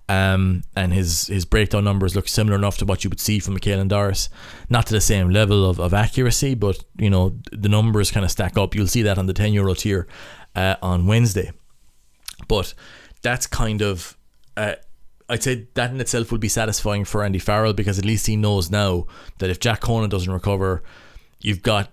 [0.09, 3.59] Um, and his his breakdown numbers look similar enough to what you would see from
[3.59, 4.29] Caelan Doris.
[4.69, 8.31] Not to the same level of, of accuracy, but you know the numbers kind of
[8.31, 8.75] stack up.
[8.75, 10.07] You'll see that on the 10 euro tier
[10.55, 11.51] uh, on Wednesday.
[12.47, 12.73] But
[13.23, 14.17] that's kind of
[14.57, 14.77] uh,
[15.29, 18.37] I'd say that in itself will be satisfying for Andy Farrell because at least he
[18.37, 19.07] knows now
[19.39, 20.83] that if Jack Conan doesn't recover,
[21.41, 21.91] you've got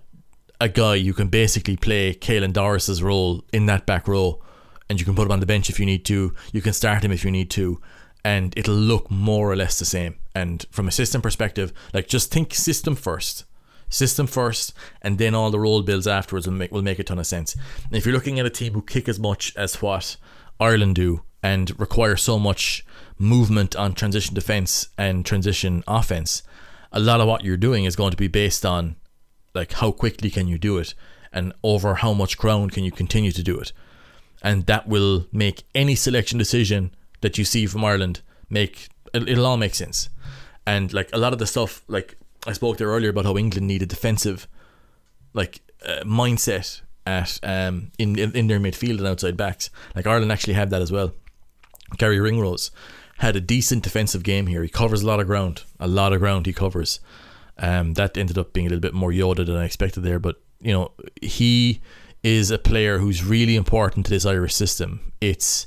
[0.60, 4.40] a guy you can basically play Caelan Doris's role in that back row,
[4.88, 6.34] and you can put him on the bench if you need to.
[6.52, 7.80] You can start him if you need to,
[8.24, 10.16] and it'll look more or less the same.
[10.34, 13.44] And from a system perspective, like just think system first.
[13.90, 14.72] System first,
[15.02, 17.54] and then all the role builds afterwards will make will make a ton of sense.
[17.54, 20.16] And if you're looking at a team who kick as much as what
[20.58, 22.84] Ireland do and require so much
[23.18, 26.42] movement on transition defense and transition offense,
[26.92, 28.96] a lot of what you're doing is going to be based on
[29.54, 30.94] like how quickly can you do it
[31.32, 33.72] and over how much ground can you continue to do it.
[34.42, 39.56] And that will make any selection decision that you see from Ireland make it'll all
[39.56, 40.08] make sense.
[40.66, 43.66] And like a lot of the stuff like I spoke there earlier about how England
[43.66, 44.46] needed defensive
[45.32, 49.70] like uh, mindset at um in, in their midfield and outside backs.
[49.94, 51.12] Like Ireland actually have that as well.
[51.96, 52.70] Garry Ringrose
[53.18, 54.62] had a decent defensive game here.
[54.62, 57.00] He covers a lot of ground, a lot of ground he covers.
[57.58, 60.36] Um, that ended up being a little bit more Yoda than I expected there, but
[60.60, 60.92] you know
[61.22, 61.80] he
[62.22, 65.12] is a player who's really important to this Irish system.
[65.20, 65.66] It's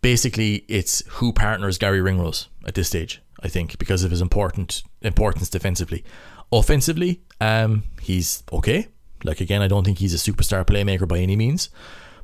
[0.00, 3.20] basically it's who partners Garry Ringrose at this stage.
[3.42, 6.04] I think because of his important importance defensively.
[6.52, 8.88] Offensively, um, he's okay.
[9.24, 11.68] Like again, I don't think he's a superstar playmaker by any means,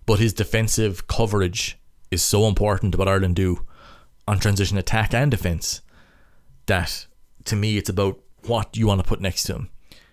[0.06, 1.78] but his defensive coverage
[2.10, 3.66] is so important to what Ireland do
[4.28, 5.80] on transition attack and defence
[6.66, 7.06] that
[7.44, 9.70] to me it's about what you want to put next to him.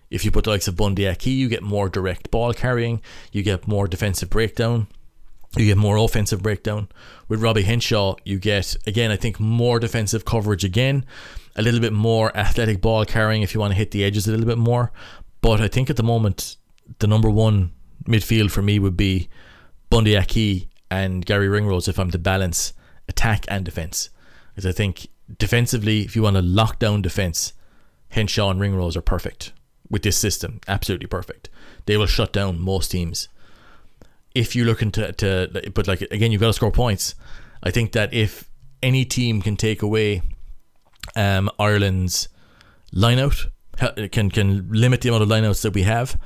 [0.10, 3.02] If you put the likes of Bundee Aki, you get more direct ball carrying,
[3.34, 4.88] you get more defensive breakdown,
[5.58, 6.88] you get more offensive breakdown.
[7.28, 11.06] With Robbie Henshaw, you get again, I think more defensive coverage again,
[11.58, 14.32] a little bit more athletic ball carrying if you want to hit the edges a
[14.32, 14.94] little bit more.
[15.42, 16.56] But I think at the moment
[17.00, 17.74] the number one
[18.06, 19.28] midfield for me would be
[19.90, 22.72] Bundee Aki and Garry Ringrose if I'm to balance
[23.08, 24.10] attack and defense.
[24.54, 27.54] Because I think defensively, if you want a lockdown defense,
[28.10, 29.52] Henshaw and Ringrose are perfect
[29.90, 30.60] with this system.
[30.68, 31.50] Absolutely perfect.
[31.86, 33.28] They will shut down most teams.
[34.34, 37.16] If you're looking to, to but like again, you've got to score points.
[37.64, 38.50] I think that if
[38.84, 40.22] any team can take away
[41.16, 42.28] um, Ireland's
[42.94, 43.50] lineout,
[44.12, 46.20] can can limit the amount of lineouts that we have,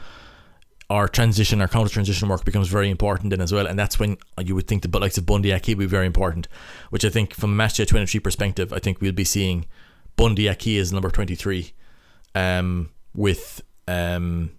[0.90, 3.68] our transition, our counter transition work becomes very important then as well.
[3.68, 6.48] And that's when you would think the likes of Bundee Aki would be very important,
[6.90, 9.66] which I think from a match day 23 perspective, I think we'll be seeing
[10.16, 11.72] Bundee Aki as number 23
[12.34, 14.52] um, with um,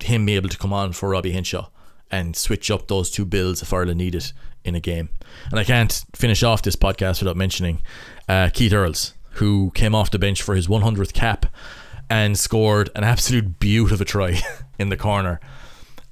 [0.00, 1.68] him able to come on for Robbie Henshaw
[2.10, 4.32] and switch up those two builds if Ireland need it
[4.64, 5.10] in a game.
[5.50, 7.82] And I can't finish off this podcast without mentioning
[8.28, 11.46] uh, Keith Earls, who came off the bench for his 100th cap
[12.08, 14.40] and scored an absolute beaut of a try
[14.78, 15.40] in the corner.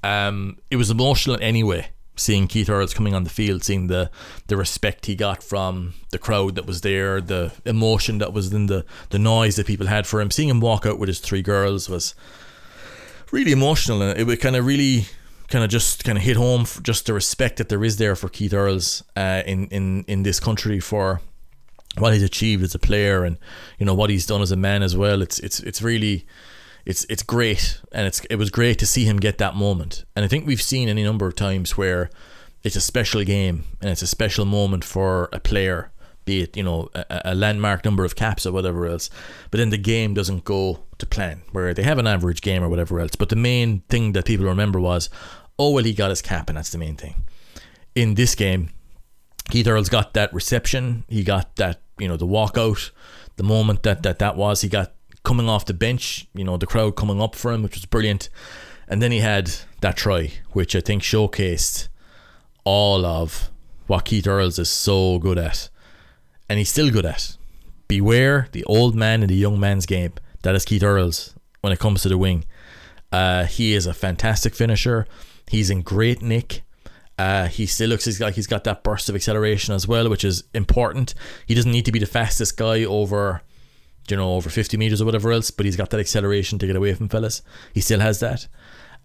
[0.03, 4.11] Um, it was emotional anyway, seeing Keith Earls coming on the field, seeing the
[4.47, 8.67] the respect he got from the crowd that was there, the emotion that was in
[8.67, 10.29] the the noise that people had for him.
[10.29, 12.15] Seeing him walk out with his three girls was
[13.31, 15.07] really emotional, and it would kind of really
[15.47, 18.27] kind of just kind of hit home just the respect that there is there for
[18.29, 21.21] Keith Earls uh, in in in this country for
[21.97, 23.37] what he's achieved as a player and
[23.77, 25.21] you know what he's done as a man as well.
[25.21, 26.25] It's it's it's really
[26.85, 30.03] it's it's great, and it's it was great to see him get that moment.
[30.15, 32.09] And I think we've seen any number of times where
[32.63, 35.91] it's a special game and it's a special moment for a player,
[36.25, 39.09] be it you know a, a landmark number of caps or whatever else.
[39.49, 42.69] But then the game doesn't go to plan, where they have an average game or
[42.69, 43.15] whatever else.
[43.15, 45.09] But the main thing that people remember was,
[45.57, 47.23] oh well, he got his cap, and that's the main thing.
[47.95, 48.71] In this game,
[49.49, 51.05] Keith Earls got that reception.
[51.07, 52.91] He got that you know the walkout,
[53.37, 54.61] the moment that that that was.
[54.61, 54.93] He got
[55.23, 58.29] coming off the bench, you know, the crowd coming up for him, which was brilliant.
[58.87, 59.51] And then he had
[59.81, 61.87] that try, which I think showcased
[62.65, 63.49] all of
[63.87, 65.69] what Keith Earls is so good at.
[66.49, 67.37] And he's still good at.
[67.87, 70.13] Beware the old man in the young man's game.
[70.43, 72.45] That is Keith Earls when it comes to the wing.
[73.11, 75.07] Uh, he is a fantastic finisher.
[75.47, 76.63] He's in great nick.
[77.17, 80.43] Uh, he still looks like he's got that burst of acceleration as well, which is
[80.53, 81.13] important.
[81.45, 83.41] He doesn't need to be the fastest guy over
[84.09, 86.75] you know, over 50 meters or whatever else, but he's got that acceleration to get
[86.75, 87.41] away from fellas.
[87.73, 88.47] He still has that.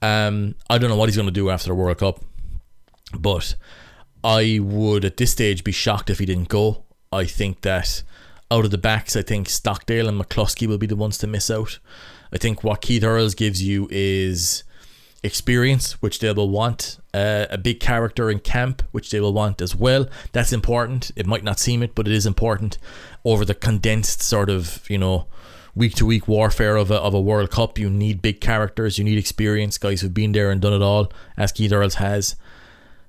[0.02, 2.24] Um, I don't know what he's going to do after the World Cup,
[3.18, 3.54] but
[4.22, 6.84] I would at this stage be shocked if he didn't go.
[7.12, 8.02] I think that
[8.50, 11.50] out of the backs, I think Stockdale and McCluskey will be the ones to miss
[11.50, 11.78] out.
[12.32, 14.64] I think what Keith Earls gives you is
[15.22, 19.60] experience, which they will want, uh, a big character in camp, which they will want
[19.60, 20.06] as well.
[20.32, 21.10] That's important.
[21.16, 22.78] It might not seem it, but it is important
[23.32, 25.26] over the condensed sort of, you know,
[25.74, 27.78] week to week warfare of a, of a World Cup.
[27.78, 31.12] You need big characters, you need experience, guys who've been there and done it all,
[31.36, 32.36] as Keith Earls has.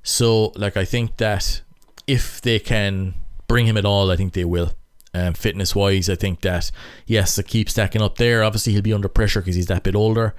[0.03, 1.61] So, like, I think that
[2.05, 3.13] if they can
[3.47, 4.73] bring him at all, I think they will.
[5.13, 6.69] Um, fitness wise, I think that
[7.07, 8.43] yes, to keep stacking up there.
[8.43, 10.35] Obviously, he'll be under pressure because he's that bit older,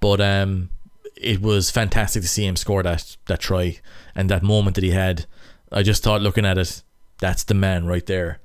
[0.00, 0.70] but um,
[1.16, 3.80] it was fantastic to see him score that that try
[4.14, 5.26] and that moment that he had.
[5.70, 6.82] I just thought, looking at it,
[7.18, 8.40] that's the man right there.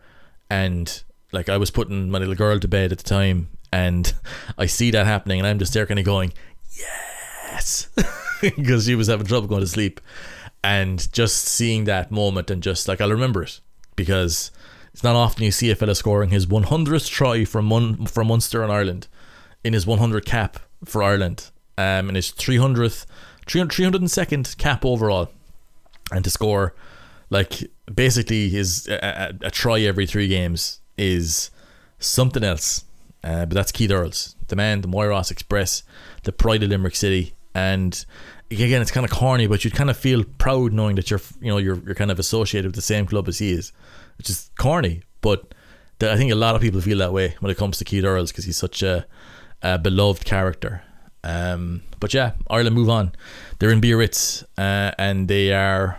[0.50, 4.14] And like I was putting my little girl to bed at the time, and
[4.58, 6.34] I see that happening, and I'm just there, kind of going,
[6.78, 7.90] yes,
[8.42, 10.02] because she was having trouble going to sleep,
[10.64, 13.60] and just seeing that moment, and just like I'll remember it
[13.96, 14.52] because
[14.94, 18.64] it's not often you see a fella scoring his 100th try from Mun- from Munster
[18.64, 19.08] and Ireland
[19.64, 23.06] in his 100 cap for Ireland, um, and his 300th
[23.46, 25.30] 302nd cap overall,
[26.12, 26.74] and to score
[27.30, 31.52] like basically his a, a, a try every three games is
[32.00, 32.86] something else.
[33.24, 35.84] Uh, but that's Keith Earls, the man, the Moyross Express,
[36.24, 38.06] the pride of Limerick City, and
[38.52, 41.50] again, it's kind of corny, but you'd kind of feel proud knowing that you're, you
[41.50, 43.72] know, you're you're kind of associated with the same club as he is,
[44.18, 45.54] which is corny, but
[46.02, 48.32] I think a lot of people feel that way when it comes to Keith Earls
[48.32, 49.06] because he's such a,
[49.62, 50.82] a beloved character.
[51.24, 53.12] Um, but yeah, Ireland move on.
[53.60, 55.98] They're in Biarritz, uh, and they are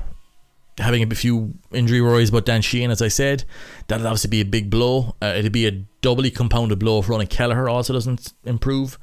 [0.79, 3.45] having a few injury worries about Dan Sheehan, as I said.
[3.89, 5.15] That'll obviously be a big blow.
[5.23, 8.99] Uh, it'd be a doubly compounded blow if Ronnie Kelleher also doesn't improve.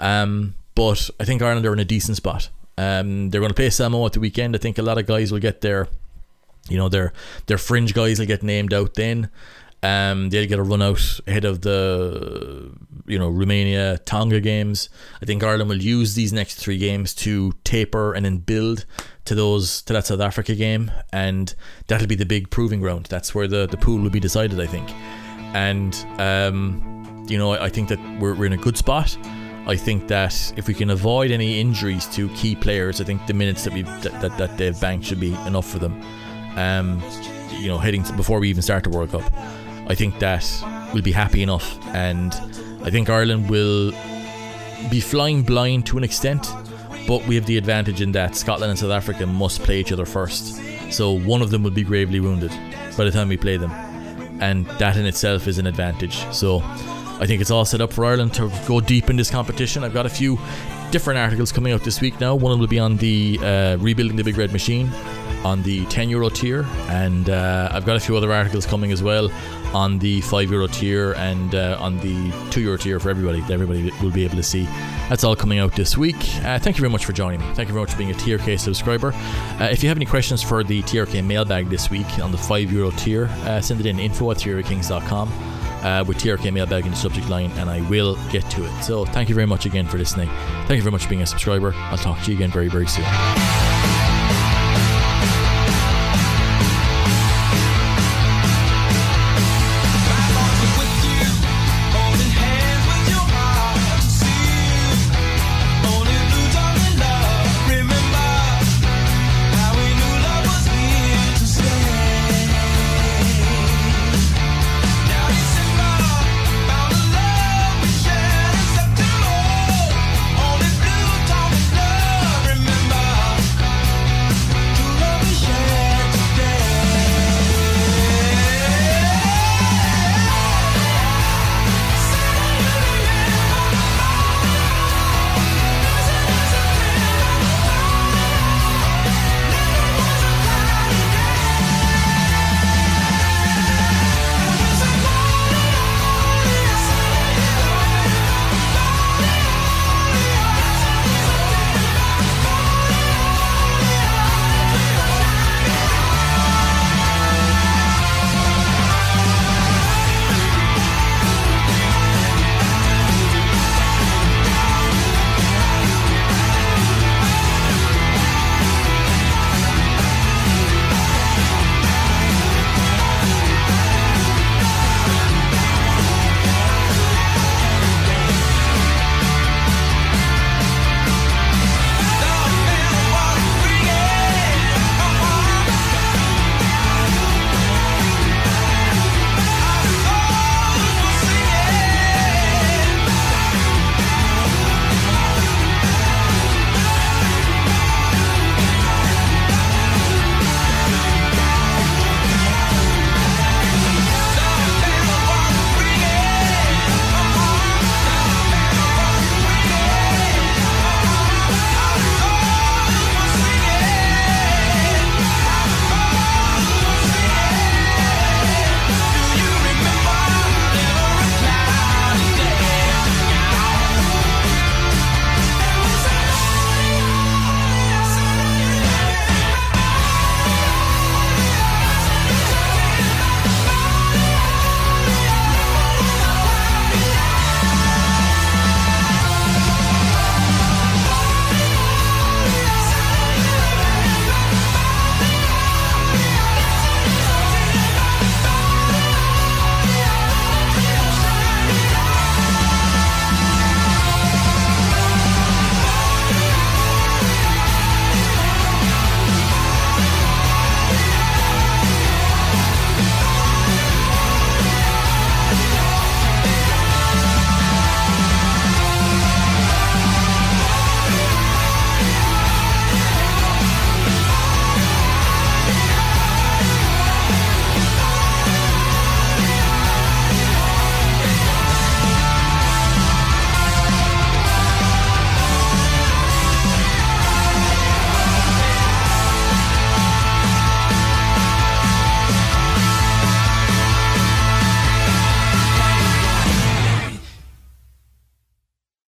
[0.00, 2.48] Um, but I think Ireland are in a decent spot.
[2.78, 4.56] Um, they're going to play Samoa at the weekend.
[4.56, 5.88] I think a lot of guys will get their,
[6.68, 7.12] you know, their
[7.46, 9.30] their fringe guys will get named out then.
[9.82, 12.70] Um, they'll get a run out ahead of the,
[13.06, 14.88] you know, Romania Tonga games.
[15.20, 18.86] I think Ireland will use these next three games to taper and then build
[19.24, 21.54] to those to that South Africa game, and
[21.86, 23.06] that'll be the big proving ground.
[23.06, 24.90] That's where the the pool will be decided, I think.
[25.54, 29.16] And um, you know, I, I think that we're we're in a good spot.
[29.64, 33.34] I think that if we can avoid any injuries to key players, I think the
[33.34, 36.02] minutes that we that, that, that they've banked should be enough for them.
[36.56, 37.02] Um,
[37.60, 39.22] you know, heading to, before we even start the World Cup,
[39.88, 40.44] I think that
[40.92, 42.34] we'll be happy enough, and
[42.82, 43.92] I think Ireland will
[44.90, 46.48] be flying blind to an extent,
[47.06, 50.06] but we have the advantage in that Scotland and South Africa must play each other
[50.06, 50.60] first.
[50.92, 52.50] So one of them will be gravely wounded
[52.96, 53.70] by the time we play them,
[54.40, 56.24] and that in itself is an advantage.
[56.32, 59.84] So I think it's all set up for Ireland to go deep in this competition.
[59.84, 60.38] I've got a few
[60.92, 62.34] different articles coming out this week now.
[62.34, 64.90] One will be on the uh, rebuilding the Big Red Machine
[65.42, 69.02] on the 10 euro tier, and uh, I've got a few other articles coming as
[69.02, 69.32] well
[69.74, 73.50] on the 5 euro tier and uh, on the 2 euro tier for everybody that
[73.50, 74.64] everybody will be able to see.
[75.08, 76.16] That's all coming out this week.
[76.44, 77.46] Uh, thank you very much for joining me.
[77.54, 79.12] Thank you very much for being a TRK subscriber.
[79.14, 82.70] Uh, if you have any questions for the TRK mailbag this week on the 5
[82.70, 85.51] euro tier, uh, send it in info at TRKings.com
[85.82, 88.82] uh, with TRK mailbag in the subject line, and I will get to it.
[88.82, 90.28] So, thank you very much again for listening.
[90.66, 91.74] Thank you very much for being a subscriber.
[91.74, 93.04] I'll talk to you again very, very soon.